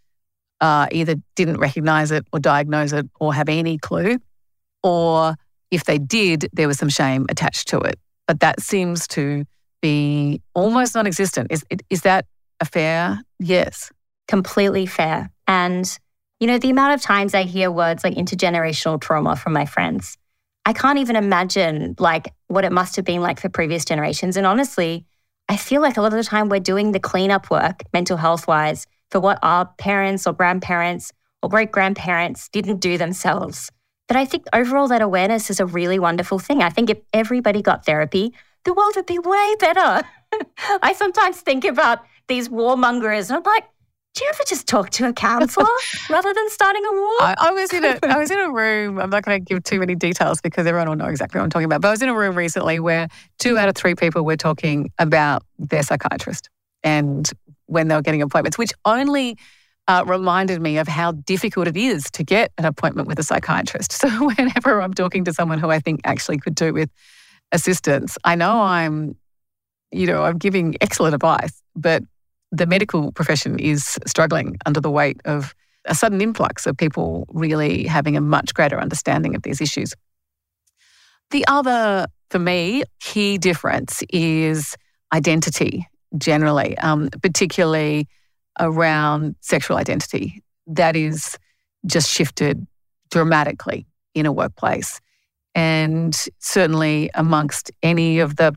[0.61, 4.19] uh, either didn't recognize it or diagnose it or have any clue,
[4.83, 5.35] or
[5.73, 7.99] if they did, there was some shame attached to it.
[8.29, 9.45] But that seems to
[9.81, 11.49] be almost non existent.
[11.51, 12.27] Is, is that
[12.61, 13.91] a fair yes?
[14.29, 15.31] Completely fair.
[15.49, 15.99] And,
[16.39, 20.17] you know, the amount of times I hear words like intergenerational trauma from my friends,
[20.65, 24.37] I can't even imagine like what it must have been like for previous generations.
[24.37, 25.07] And honestly,
[25.49, 28.47] I feel like a lot of the time we're doing the cleanup work, mental health
[28.47, 33.71] wise, for what our parents or grandparents or great grandparents didn't do themselves.
[34.09, 36.63] But I think overall, that awareness is a really wonderful thing.
[36.63, 38.33] I think if everybody got therapy,
[38.65, 40.07] the world would be way better.
[40.83, 43.65] I sometimes think about these warmongers and I'm like,
[44.15, 45.67] do you ever just talk to a counselor
[46.11, 47.23] rather than starting a war?
[47.23, 48.99] I, I, was in a I was in a room.
[48.99, 51.51] I'm not going to give too many details because everyone will know exactly what I'm
[51.51, 51.81] talking about.
[51.81, 54.91] But I was in a room recently where two out of three people were talking
[54.99, 56.51] about their psychiatrist
[56.83, 57.31] and
[57.67, 59.39] when they were getting appointments, which only
[59.89, 63.93] uh, reminded me of how difficult it is to get an appointment with a psychiatrist.
[64.03, 66.91] So whenever I'm talking to someone who I think actually could do with
[67.53, 68.19] assistance.
[68.25, 69.17] I know I'm,
[69.91, 72.03] you know, I'm giving excellent advice, but
[72.53, 75.55] the medical profession is struggling under the weight of
[75.87, 79.95] a sudden influx of people really having a much greater understanding of these issues.
[81.31, 84.77] The other, for me, key difference is
[85.13, 85.89] identity
[86.19, 88.07] generally, um, particularly
[88.61, 90.43] around sexual identity.
[90.67, 91.39] That is
[91.87, 92.67] just shifted
[93.11, 95.01] dramatically in a workplace.
[95.55, 98.55] And certainly amongst any of the,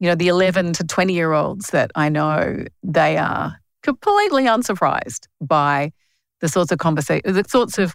[0.00, 5.28] you know, the 11 to 20 year olds that I know, they are completely unsurprised
[5.40, 5.92] by
[6.40, 7.94] the sorts of conversation, the sorts of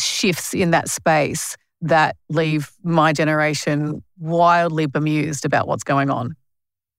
[0.00, 6.34] shifts in that space that leave my generation wildly bemused about what's going on.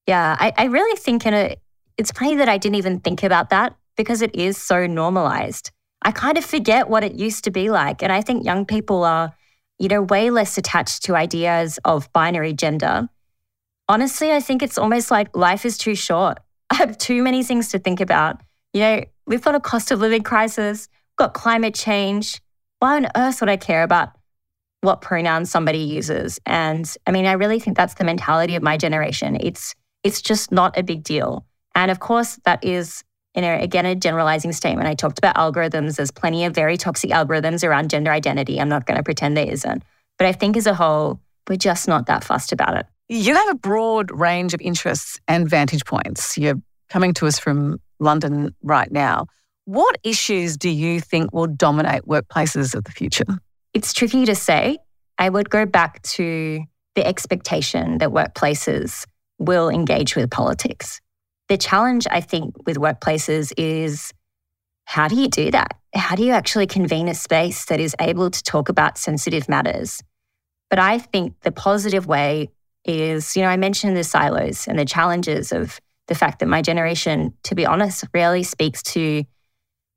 [0.08, 1.56] Yeah, I, I really think in a,
[1.98, 5.72] it's funny that I didn't even think about that because it is so normalized.
[6.02, 8.02] I kind of forget what it used to be like.
[8.02, 9.34] And I think young people are,
[9.80, 13.10] you know, way less attached to ideas of binary gender.
[13.90, 16.38] Honestly, I think it's almost like life is too short.
[16.70, 18.40] I have too many things to think about.
[18.72, 22.40] You know, we've got a cost of living crisis, we've got climate change.
[22.78, 24.10] Why on earth would I care about
[24.82, 26.40] what pronouns somebody uses?
[26.46, 29.38] And I mean, I really think that's the mentality of my generation.
[29.42, 31.46] It's it's just not a big deal.
[31.76, 33.04] And of course, that is
[33.36, 34.88] you know, again, a generalizing statement.
[34.88, 35.96] I talked about algorithms.
[35.96, 38.60] There's plenty of very toxic algorithms around gender identity.
[38.60, 39.84] I'm not going to pretend there isn't.
[40.18, 42.86] But I think as a whole, we're just not that fussed about it.
[43.12, 46.38] You have a broad range of interests and vantage points.
[46.38, 49.26] You're coming to us from London right now.
[49.66, 53.26] What issues do you think will dominate workplaces of the future?
[53.74, 54.78] It's tricky to say.
[55.18, 59.06] I would go back to the expectation that workplaces
[59.40, 61.02] will engage with politics.
[61.48, 64.12] The challenge, I think, with workplaces is
[64.86, 65.78] how do you do that?
[65.96, 70.04] How do you actually convene a space that is able to talk about sensitive matters?
[70.70, 72.50] But I think the positive way
[72.86, 76.62] is, you know, I mentioned the silos and the challenges of the fact that my
[76.62, 79.24] generation, to be honest, rarely speaks to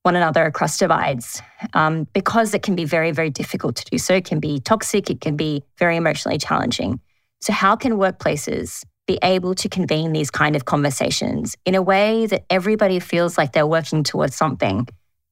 [0.02, 1.40] one another across divides
[1.74, 4.14] um, because it can be very, very difficult to do so.
[4.14, 7.00] It can be toxic, it can be very emotionally challenging.
[7.40, 12.26] So, how can workplaces be able to convene these kind of conversations in a way
[12.26, 14.86] that everybody feels like they're working towards something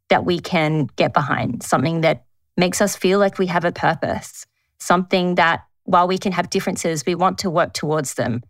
[0.09, 2.25] that we can get behind, something that
[2.57, 4.45] makes us feel like we have a purpose,
[4.79, 8.43] something that while we can have differences, we want to work towards them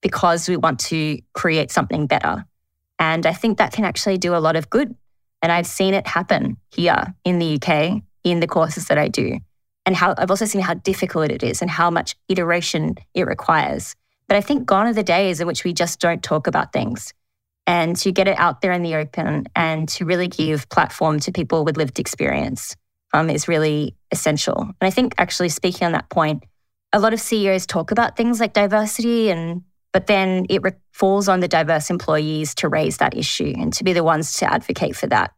[0.00, 2.44] because we want to create something better.
[2.98, 4.94] And I think that can actually do a lot of good.
[5.42, 9.38] And I've seen it happen here in the UK in the courses that I do.
[9.84, 13.94] And how I've also seen how difficult it is and how much iteration it requires.
[14.28, 17.12] But I think gone are the days in which we just don't talk about things.
[17.66, 21.32] And to get it out there in the open and to really give platform to
[21.32, 22.76] people with lived experience
[23.12, 24.60] um, is really essential.
[24.62, 26.44] And I think actually speaking on that point,
[26.92, 31.28] a lot of CEOs talk about things like diversity and but then it re- falls
[31.28, 34.96] on the diverse employees to raise that issue and to be the ones to advocate
[34.96, 35.32] for that.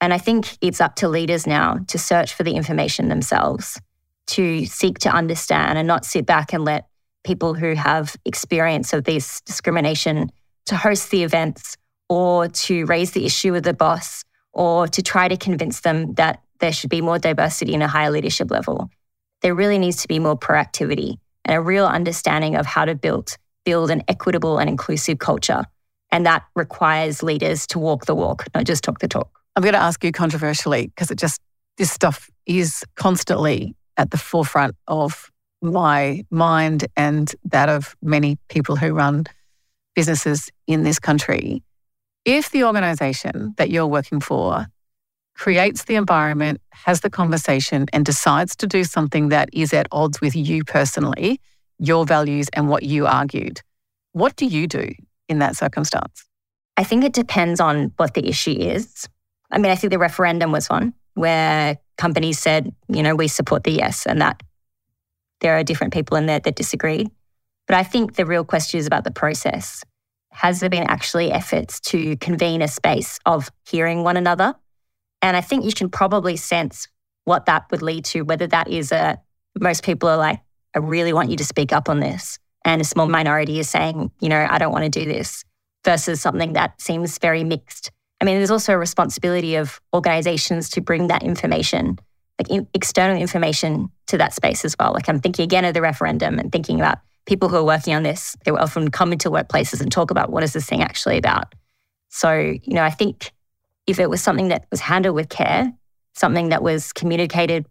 [0.00, 3.80] And I think it's up to leaders now to search for the information themselves,
[4.28, 6.86] to seek to understand and not sit back and let
[7.24, 10.30] people who have experience of this discrimination
[10.66, 11.76] to host the events
[12.08, 14.22] or to raise the issue with the boss
[14.52, 18.10] or to try to convince them that there should be more diversity in a higher
[18.10, 18.90] leadership level.
[19.42, 23.36] There really needs to be more proactivity and a real understanding of how to build
[23.64, 25.62] build an equitable and inclusive culture.
[26.10, 29.28] And that requires leaders to walk the walk, not just talk the talk.
[29.56, 31.40] I'm going to ask you controversially because it just
[31.76, 38.76] this stuff is constantly at the forefront of my mind and that of many people
[38.76, 39.24] who run
[39.94, 41.62] businesses in this country.
[42.24, 44.66] If the organization that you're working for
[45.38, 50.20] creates the environment, has the conversation, and decides to do something that is at odds
[50.20, 51.40] with you personally,
[51.78, 53.62] your values, and what you argued,
[54.12, 54.90] what do you do
[55.28, 56.24] in that circumstance?
[56.76, 59.08] I think it depends on what the issue is.
[59.50, 63.64] I mean, I think the referendum was one where companies said, you know, we support
[63.64, 64.42] the yes, and that
[65.40, 67.08] there are different people in there that disagree.
[67.66, 69.84] But I think the real question is about the process.
[70.32, 74.54] Has there been actually efforts to convene a space of hearing one another?
[75.22, 76.88] And I think you can probably sense
[77.24, 79.20] what that would lead to, whether that is a
[79.58, 80.40] most people are like,
[80.74, 82.38] I really want you to speak up on this.
[82.64, 85.44] And a small minority is saying, you know, I don't want to do this,
[85.84, 87.90] versus something that seems very mixed.
[88.20, 91.98] I mean, there's also a responsibility of organizations to bring that information
[92.38, 94.92] like in, external information to that space as well.
[94.92, 98.02] Like I'm thinking again of the referendum and thinking about people who are working on
[98.02, 98.36] this.
[98.44, 101.54] They often come into workplaces and talk about what is this thing actually about.
[102.10, 103.32] So, you know, I think
[103.88, 105.72] if it was something that was handled with care,
[106.14, 107.66] something that was communicated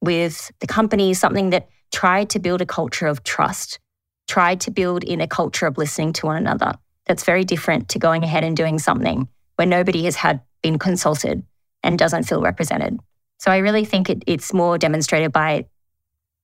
[0.00, 3.80] with the company, something that tried to build a culture of trust,
[4.28, 6.72] tried to build in a culture of listening to one another.
[7.06, 11.42] That's very different to going ahead and doing something where nobody has had been consulted
[11.82, 13.00] and doesn't feel represented.
[13.38, 15.66] So I really think it, it's more demonstrated by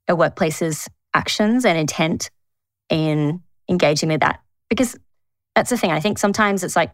[0.09, 2.31] a workplace's actions and intent
[2.89, 4.41] in engaging with that.
[4.69, 4.99] Because
[5.55, 5.93] that's the thing.
[5.93, 6.93] I think sometimes it's like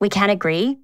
[0.00, 0.78] we can agree,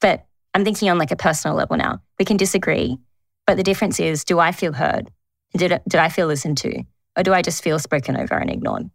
[0.00, 2.02] but I'm thinking on like a personal level now.
[2.18, 2.98] We can disagree,
[3.46, 5.10] but the difference is do I feel heard?
[5.56, 6.82] Did, did I feel listened to?
[7.16, 8.90] Or do I just feel spoken over and ignored?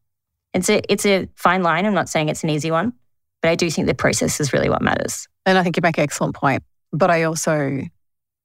[0.53, 1.85] It's a, it's a fine line.
[1.85, 2.93] I'm not saying it's an easy one,
[3.41, 5.27] but I do think the process is really what matters.
[5.45, 6.63] And I think you make an excellent point.
[6.91, 7.81] But I also,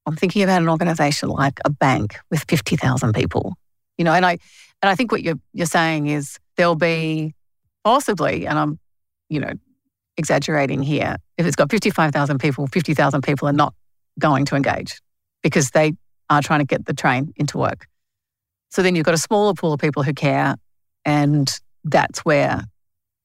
[0.05, 3.53] I'm thinking about an organization like a bank with 50,000 people,
[3.97, 4.39] you know, and I,
[4.81, 7.35] and I think what you're, you're saying is there'll be
[7.83, 8.79] possibly, and I'm,
[9.29, 9.53] you know,
[10.19, 13.73] exaggerating here, if it's got 55,000 people, 50,000 people are not
[14.19, 15.01] going to engage
[15.41, 15.93] because they
[16.29, 17.87] are trying to get the train into work.
[18.69, 20.55] So then you've got a smaller pool of people who care,
[21.05, 21.49] and
[21.83, 22.65] that's where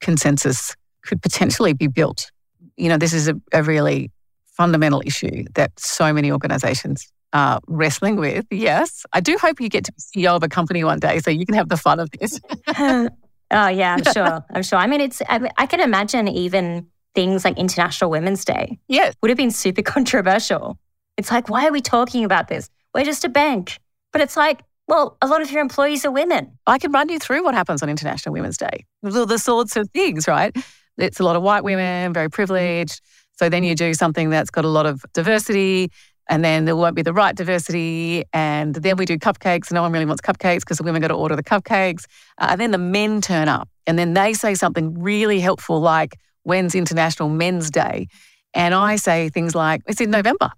[0.01, 0.75] consensus
[1.05, 2.31] could potentially be built.
[2.77, 4.11] You know, this is a, a really
[4.47, 8.47] fundamental issue that so many organizations are wrestling with.
[8.51, 11.31] Yes, I do hope you get to be CEO of a company one day so
[11.31, 12.41] you can have the fun of this.
[13.55, 14.45] oh, yeah, I'm sure.
[14.51, 14.79] I'm sure.
[14.79, 18.79] I mean, it's, I, I can imagine even things like International Women's Day.
[18.89, 19.15] Yes.
[19.23, 20.79] Would have been super controversial.
[21.17, 22.69] It's like, why are we talking about this?
[22.93, 23.79] We're just a bank.
[24.13, 26.59] But it's like, well, a lot of your employees are women.
[26.67, 28.85] I can run you through what happens on International Women's Day.
[29.03, 30.55] The, the sorts of things, right?
[30.99, 33.01] It's a lot of white women, very privileged.
[33.37, 35.91] So then you do something that's got a lot of diversity,
[36.29, 38.25] and then there won't be the right diversity.
[38.33, 39.71] And then we do cupcakes.
[39.73, 42.05] No one really wants cupcakes because the women got to order the cupcakes.
[42.39, 46.17] Uh, and then the men turn up, and then they say something really helpful like,
[46.43, 48.09] When's International Men's Day?
[48.53, 50.51] And I say things like, It's in November,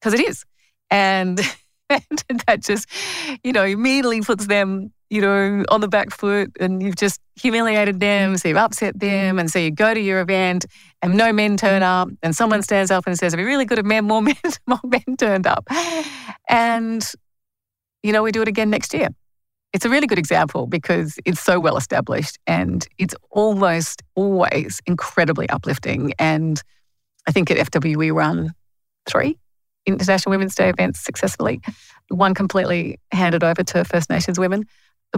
[0.00, 0.44] because it is.
[0.90, 1.40] And,
[1.90, 2.88] and that just,
[3.42, 8.00] you know, immediately puts them you know, on the back foot and you've just humiliated
[8.00, 9.38] them, so you've upset them.
[9.38, 10.64] And so you go to your event
[11.02, 13.78] and no men turn up and someone stands up and says, it'd be really good
[13.78, 14.34] if men, more men,
[14.66, 15.68] more men turned up.
[16.48, 17.06] And,
[18.02, 19.10] you know, we do it again next year.
[19.74, 25.46] It's a really good example because it's so well established and it's almost always incredibly
[25.50, 26.14] uplifting.
[26.18, 26.58] And
[27.28, 28.54] I think at FW we run
[29.04, 29.36] three
[29.84, 31.60] International Women's Day events successfully.
[32.08, 34.64] One completely handed over to First Nations women.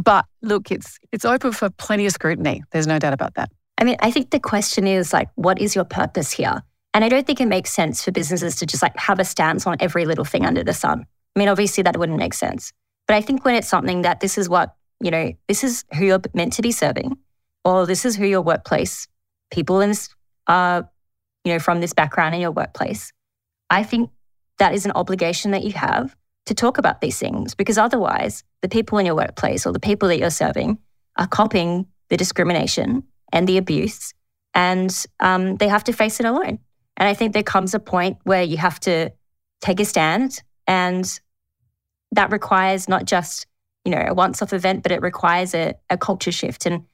[0.03, 2.63] But look, it's it's open for plenty of scrutiny.
[2.73, 3.51] There's no doubt about that.
[3.79, 6.63] I mean, I think the question is like, what is your purpose here?
[6.93, 9.67] And I don't think it makes sense for businesses to just like have a stance
[9.67, 11.07] on every little thing under the sun.
[11.35, 12.73] I mean, obviously that wouldn't make sense.
[13.09, 16.05] But I think when it's something that this is what, you know, this is who
[16.05, 17.19] you're meant to be serving,
[17.65, 19.09] or this is who your workplace
[19.51, 20.09] people in this
[20.47, 20.89] are,
[21.45, 23.13] you know, from this background in your workplace,
[23.71, 24.11] I think
[24.59, 26.15] that is an obligation that you have
[26.47, 30.09] to talk about these things because otherwise, the people in your workplace or the people
[30.09, 30.79] that you're serving
[31.17, 34.13] are copying the discrimination and the abuse,
[34.55, 36.59] and um, they have to face it alone.
[36.97, 39.11] And I think there comes a point where you have to
[39.61, 41.21] take a stand, and
[42.13, 43.47] that requires not just
[43.85, 46.67] you know a once-off event, but it requires a, a culture shift.
[46.67, 46.85] And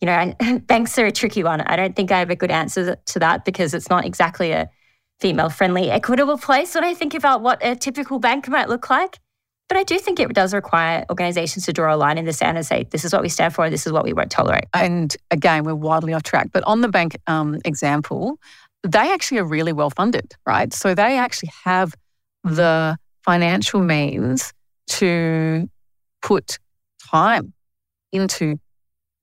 [0.00, 0.34] you know,
[0.66, 1.60] banks are a tricky one.
[1.60, 4.68] I don't think I have a good answer to that because it's not exactly a
[5.20, 9.18] female friendly, equitable place when I think about what a typical bank might look like.
[9.68, 12.56] But I do think it does require organizations to draw a line in the sand
[12.56, 14.64] and say, this is what we stand for, this is what we won't tolerate.
[14.74, 16.48] And again, we're wildly off track.
[16.52, 18.38] But on the bank um, example,
[18.82, 20.72] they actually are really well funded, right?
[20.72, 21.94] So they actually have
[22.42, 24.52] the financial means
[24.88, 25.68] to
[26.22, 26.58] put
[27.10, 27.52] time
[28.12, 28.58] into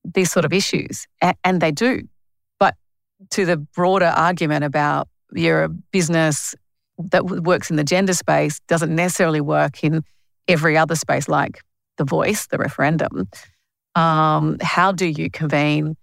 [0.06, 1.08] these sort of issues,
[1.44, 2.04] and they do.
[2.58, 2.76] But
[3.32, 6.56] to the broader argument about you're a business
[6.98, 10.04] that works in the gender space doesn't necessarily work in
[10.48, 11.62] every other space, like
[11.98, 13.30] the voice, the referendum.
[13.96, 15.96] Um, how do you convene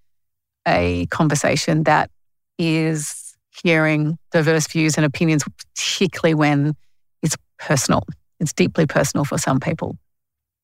[0.67, 2.11] a conversation that
[2.59, 5.45] is hearing diverse views and opinions,
[5.75, 6.75] particularly when
[7.23, 8.05] it's personal?
[8.41, 9.97] It's deeply personal for some people.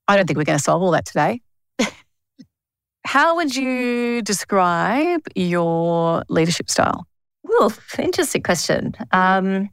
[0.09, 1.41] I don't think we're going to solve all that today.
[3.07, 7.07] How would you describe your leadership style?
[7.51, 8.95] Ooh, interesting question.
[9.13, 9.71] Um,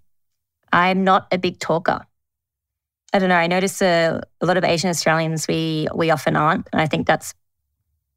[0.74, 2.06] I'm not a big talker.
[3.14, 3.36] I don't know.
[3.36, 7.08] I notice a, a, lot of Asian Australians we we often aren't, and I think
[7.08, 7.34] that's.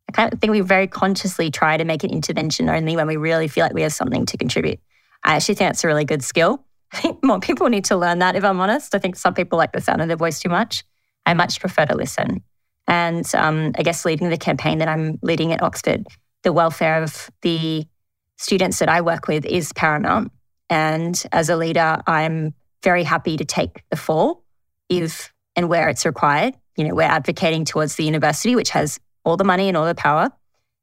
[0.09, 3.17] I kind of think we very consciously try to make an intervention only when we
[3.17, 4.81] really feel like we have something to contribute.
[5.23, 6.65] I actually think that's a really good skill.
[6.93, 8.35] I think more people need to learn that.
[8.35, 10.83] If I'm honest, I think some people like the sound of their voice too much.
[11.27, 12.43] I much prefer to listen.
[12.89, 16.09] And um, I guess leading the campaign that I'm leading at Oxford,
[16.43, 17.87] the welfare of the
[18.41, 20.33] students that I work with is paramount.
[20.71, 24.43] And as a leader, I'm very happy to take the fall
[24.89, 26.55] if and where it's required.
[26.77, 29.95] You know, we're advocating towards the university, which has all the money and all the
[29.95, 30.31] power.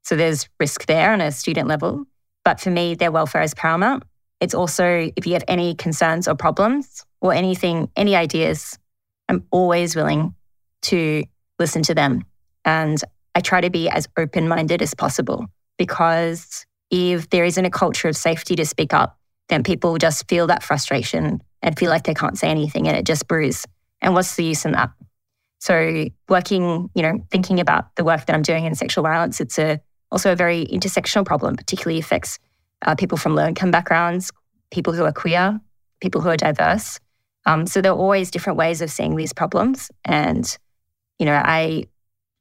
[0.03, 2.05] So there's risk there on a student level.
[2.45, 4.03] But for me, their welfare is paramount.
[4.39, 8.77] It's also if you have any concerns or problems or anything, any ideas,
[9.27, 10.35] I'm always willing
[10.83, 11.23] to
[11.57, 12.23] listen to them.
[12.65, 13.01] And
[13.33, 15.47] I try to be as open minded as possible
[15.79, 19.17] because if there isn't a culture of safety to speak up,
[19.49, 23.05] then people just feel that frustration and feel like they can't say anything and it
[23.05, 23.65] just brews.
[24.01, 24.91] And what's the use in that?
[25.59, 29.57] So working, you know, thinking about the work that I'm doing in sexual violence, it's
[29.57, 29.79] a
[30.11, 32.39] also a very intersectional problem, particularly affects
[32.85, 34.31] uh, people from low income backgrounds,
[34.71, 35.59] people who are queer,
[35.99, 36.99] people who are diverse.
[37.45, 39.89] Um, so there are always different ways of seeing these problems.
[40.05, 40.57] And,
[41.19, 41.85] you know, I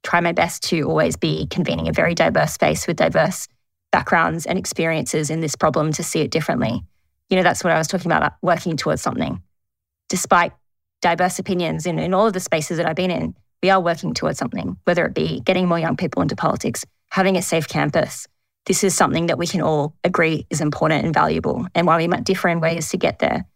[0.03, 3.49] try my best to always be convening a very diverse space with diverse
[3.97, 6.83] backgrounds and experiences in this problem to see it differently.
[7.31, 9.43] You know, that's what I was talking about, working towards something.
[10.11, 10.53] Despite
[11.01, 14.13] diverse opinions in, in all of the spaces that I've been in, we are working
[14.13, 18.27] towards something, whether it be getting more young people into politics, having a safe campus.
[18.67, 21.67] This is something that we can all agree is important and valuable.
[21.75, 23.47] And while we might differ in ways to get there,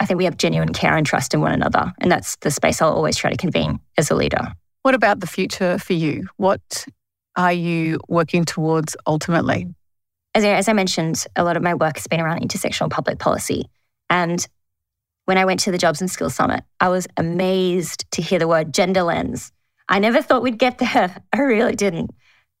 [0.00, 1.92] I think we have genuine care and trust in one another.
[2.00, 4.52] And that's the space I'll always try to convene as a leader.
[4.82, 6.26] What about the future for you?
[6.38, 6.86] What
[7.36, 9.68] are you working towards ultimately?
[10.34, 13.18] As I, as I mentioned, a lot of my work has been around intersectional public
[13.18, 13.68] policy.
[14.10, 14.46] And
[15.26, 18.48] when I went to the Jobs and Skills Summit, I was amazed to hear the
[18.48, 19.52] word gender lens.
[19.88, 21.16] I never thought we'd get there.
[21.32, 22.10] I really didn't.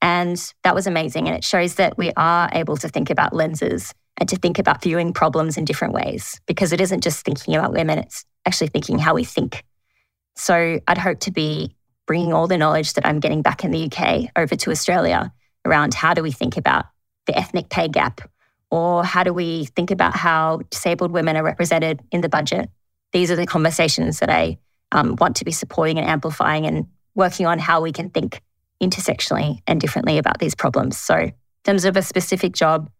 [0.02, 1.26] And that was amazing.
[1.26, 4.82] And it shows that we are able to think about lenses and to think about
[4.82, 8.98] viewing problems in different ways because it isn't just thinking about women, it's actually thinking
[8.98, 9.64] how we think.
[10.36, 11.75] So I'd hope to be
[12.06, 15.32] bringing all the knowledge that I'm getting back in the UK over to Australia
[15.64, 16.86] around how do we think about
[17.26, 18.20] the ethnic pay gap
[18.70, 22.70] or how do we think about how disabled women are represented in the budget.
[23.12, 24.58] These are the conversations that I
[24.92, 28.42] um, want to be supporting and amplifying and working on how we can think
[28.82, 30.98] intersectionally and differently about these problems.
[30.98, 31.32] So, in
[31.64, 32.90] terms of a specific job,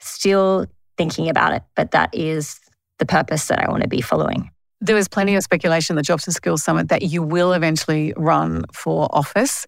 [0.00, 0.66] still
[0.98, 2.60] thinking about it, but that is
[2.98, 4.50] the purpose that I want to be following.
[4.80, 8.14] There was plenty of speculation at the Jobs and Skills Summit that you will eventually
[8.16, 9.66] run for office.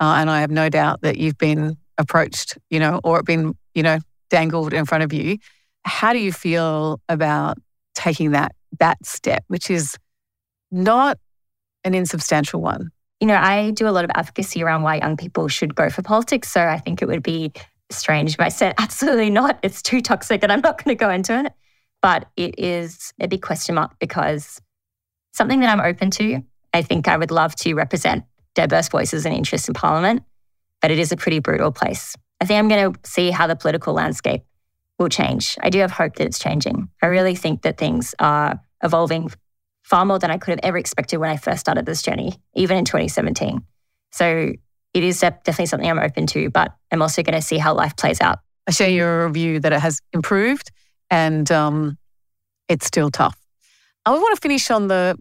[0.00, 3.82] Uh, and I have no doubt that you've been approached, you know, or been, you
[3.82, 3.98] know,
[4.30, 5.38] dangled in front of you.
[5.84, 7.58] How do you feel about
[7.94, 9.96] taking that that step, which is
[10.70, 11.18] not
[11.84, 12.90] an insubstantial one?
[13.20, 16.02] You know, I do a lot of advocacy around why young people should go for
[16.02, 16.50] politics.
[16.50, 17.52] So I think it would be
[17.90, 19.58] strange if I said, absolutely not.
[19.62, 21.52] It's too toxic and I'm not going to go into it.
[22.04, 24.60] But it is a big question mark because
[25.32, 26.42] something that I'm open to.
[26.74, 28.24] I think I would love to represent
[28.54, 30.22] diverse voices and interests in Parliament,
[30.82, 32.14] but it is a pretty brutal place.
[32.42, 34.42] I think I'm going to see how the political landscape
[34.98, 35.56] will change.
[35.62, 36.90] I do have hope that it's changing.
[37.00, 39.30] I really think that things are evolving
[39.82, 42.76] far more than I could have ever expected when I first started this journey, even
[42.76, 43.64] in 2017.
[44.12, 44.52] So
[44.92, 47.96] it is definitely something I'm open to, but I'm also going to see how life
[47.96, 48.40] plays out.
[48.66, 50.70] I share your view that it has improved
[51.14, 51.96] and um,
[52.68, 53.38] it's still tough.
[54.04, 55.16] I want to finish on the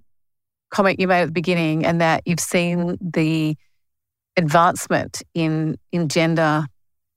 [0.72, 3.56] comment you made at the beginning and that you've seen the
[4.36, 6.66] advancement in, in gender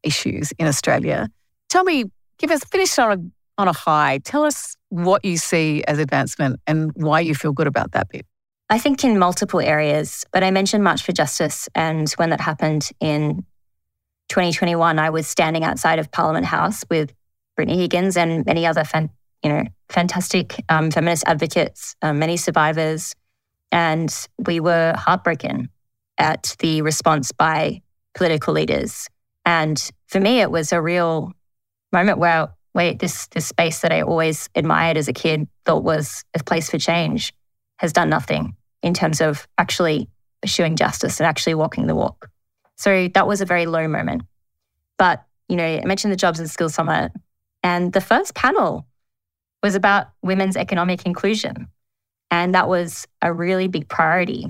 [0.03, 1.29] issues in Australia.
[1.71, 2.05] Tell me,
[2.39, 4.19] give us, finish on a, on a high.
[4.25, 8.27] Tell us what you see as advancement and why you feel good about that bit.
[8.69, 11.67] I think in multiple areas, but I mentioned March for Justice.
[11.75, 13.47] And when that happened in
[14.29, 17.15] 2021, I was standing outside of Parliament House with
[17.57, 19.11] Brittany Higgins and many other fan,
[19.43, 23.15] you know, fantastic um, feminist advocates, um, many survivors.
[23.73, 24.15] And
[24.47, 25.71] we were heartbroken
[26.19, 27.83] at the response by
[28.15, 29.09] political leaders
[29.47, 31.33] and for me, it was a real
[31.93, 36.25] moment where, wait, this, this space that I always admired as a kid, thought was
[36.35, 37.33] a place for change,
[37.79, 40.11] has done nothing in terms of actually
[40.43, 42.29] pursuing justice and actually walking the walk.
[42.75, 44.23] So that was a very low moment.
[44.99, 47.13] But, you know, I mentioned the Jobs and Skills Summit,
[47.67, 48.87] and the first panel
[49.61, 51.67] was about women's economic inclusion.
[52.31, 54.47] And that was a really big priority.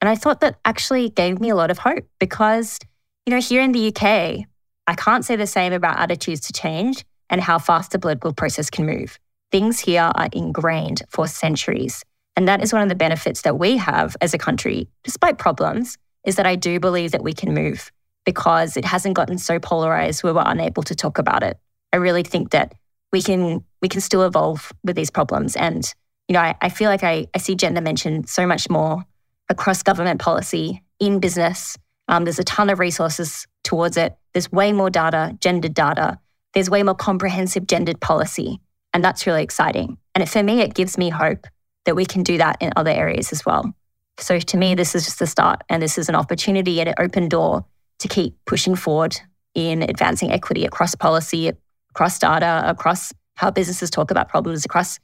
[0.00, 2.80] And I thought that actually gave me a lot of hope because
[3.24, 4.46] you know, here in the UK,
[4.88, 8.68] I can't say the same about attitudes to change and how fast the political process
[8.68, 9.16] can move.
[9.52, 12.02] Things here are ingrained for centuries.
[12.34, 15.98] And that is one of the benefits that we have as a country, despite problems,
[16.24, 17.92] is that I do believe that we can move
[18.24, 21.58] because it hasn't gotten so polarized where we're unable to talk about it.
[21.96, 22.74] I really think that
[23.10, 25.56] we can we can still evolve with these problems.
[25.56, 25.82] And,
[26.28, 29.04] you know, I, I feel like I, I see gender mentioned so much more
[29.48, 31.76] across government policy, in business,
[32.08, 34.16] um, there's a ton of resources towards it.
[34.32, 36.18] There's way more data, gendered data.
[36.54, 38.60] There's way more comprehensive gendered policy.
[38.92, 39.98] And that's really exciting.
[40.14, 41.46] And for me, it gives me hope
[41.84, 43.74] that we can do that in other areas as well.
[44.18, 46.94] So to me, this is just the start and this is an opportunity and an
[46.98, 47.64] open door
[47.98, 49.16] to keep pushing forward
[49.54, 51.52] in advancing equity across policy,
[51.96, 54.98] across data, across how businesses talk about problems, across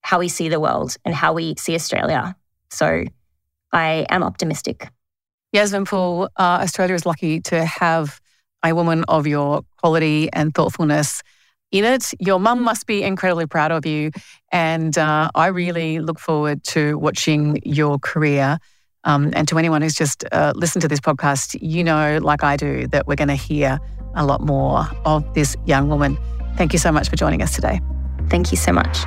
[0.00, 2.34] how we see the world and how we see Australia.
[2.70, 3.04] So
[3.70, 4.88] I am optimistic.
[5.52, 8.18] Yasmin Poole, uh, Australia is lucky to have
[8.64, 11.22] a woman of your quality and thoughtfulness
[11.70, 12.14] in it.
[12.18, 14.10] Your mum must be incredibly proud of you.
[14.50, 18.58] And uh, I really look forward to watching your career.
[19.04, 22.56] Um, and to anyone who's just uh, listened to this podcast, you know, like I
[22.56, 23.78] do, that we're going to hear
[24.14, 26.16] a lot more of this young woman.
[26.58, 27.80] Thank you so much for joining us today.
[28.28, 29.04] Thank you so much.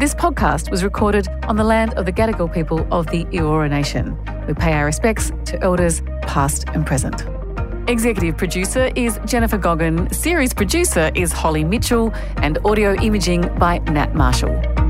[0.00, 4.18] This podcast was recorded on the land of the Gadigal people of the Eora Nation.
[4.48, 7.26] We pay our respects to elders past and present.
[7.90, 14.14] Executive producer is Jennifer Goggin, series producer is Holly Mitchell, and audio imaging by Nat
[14.14, 14.85] Marshall.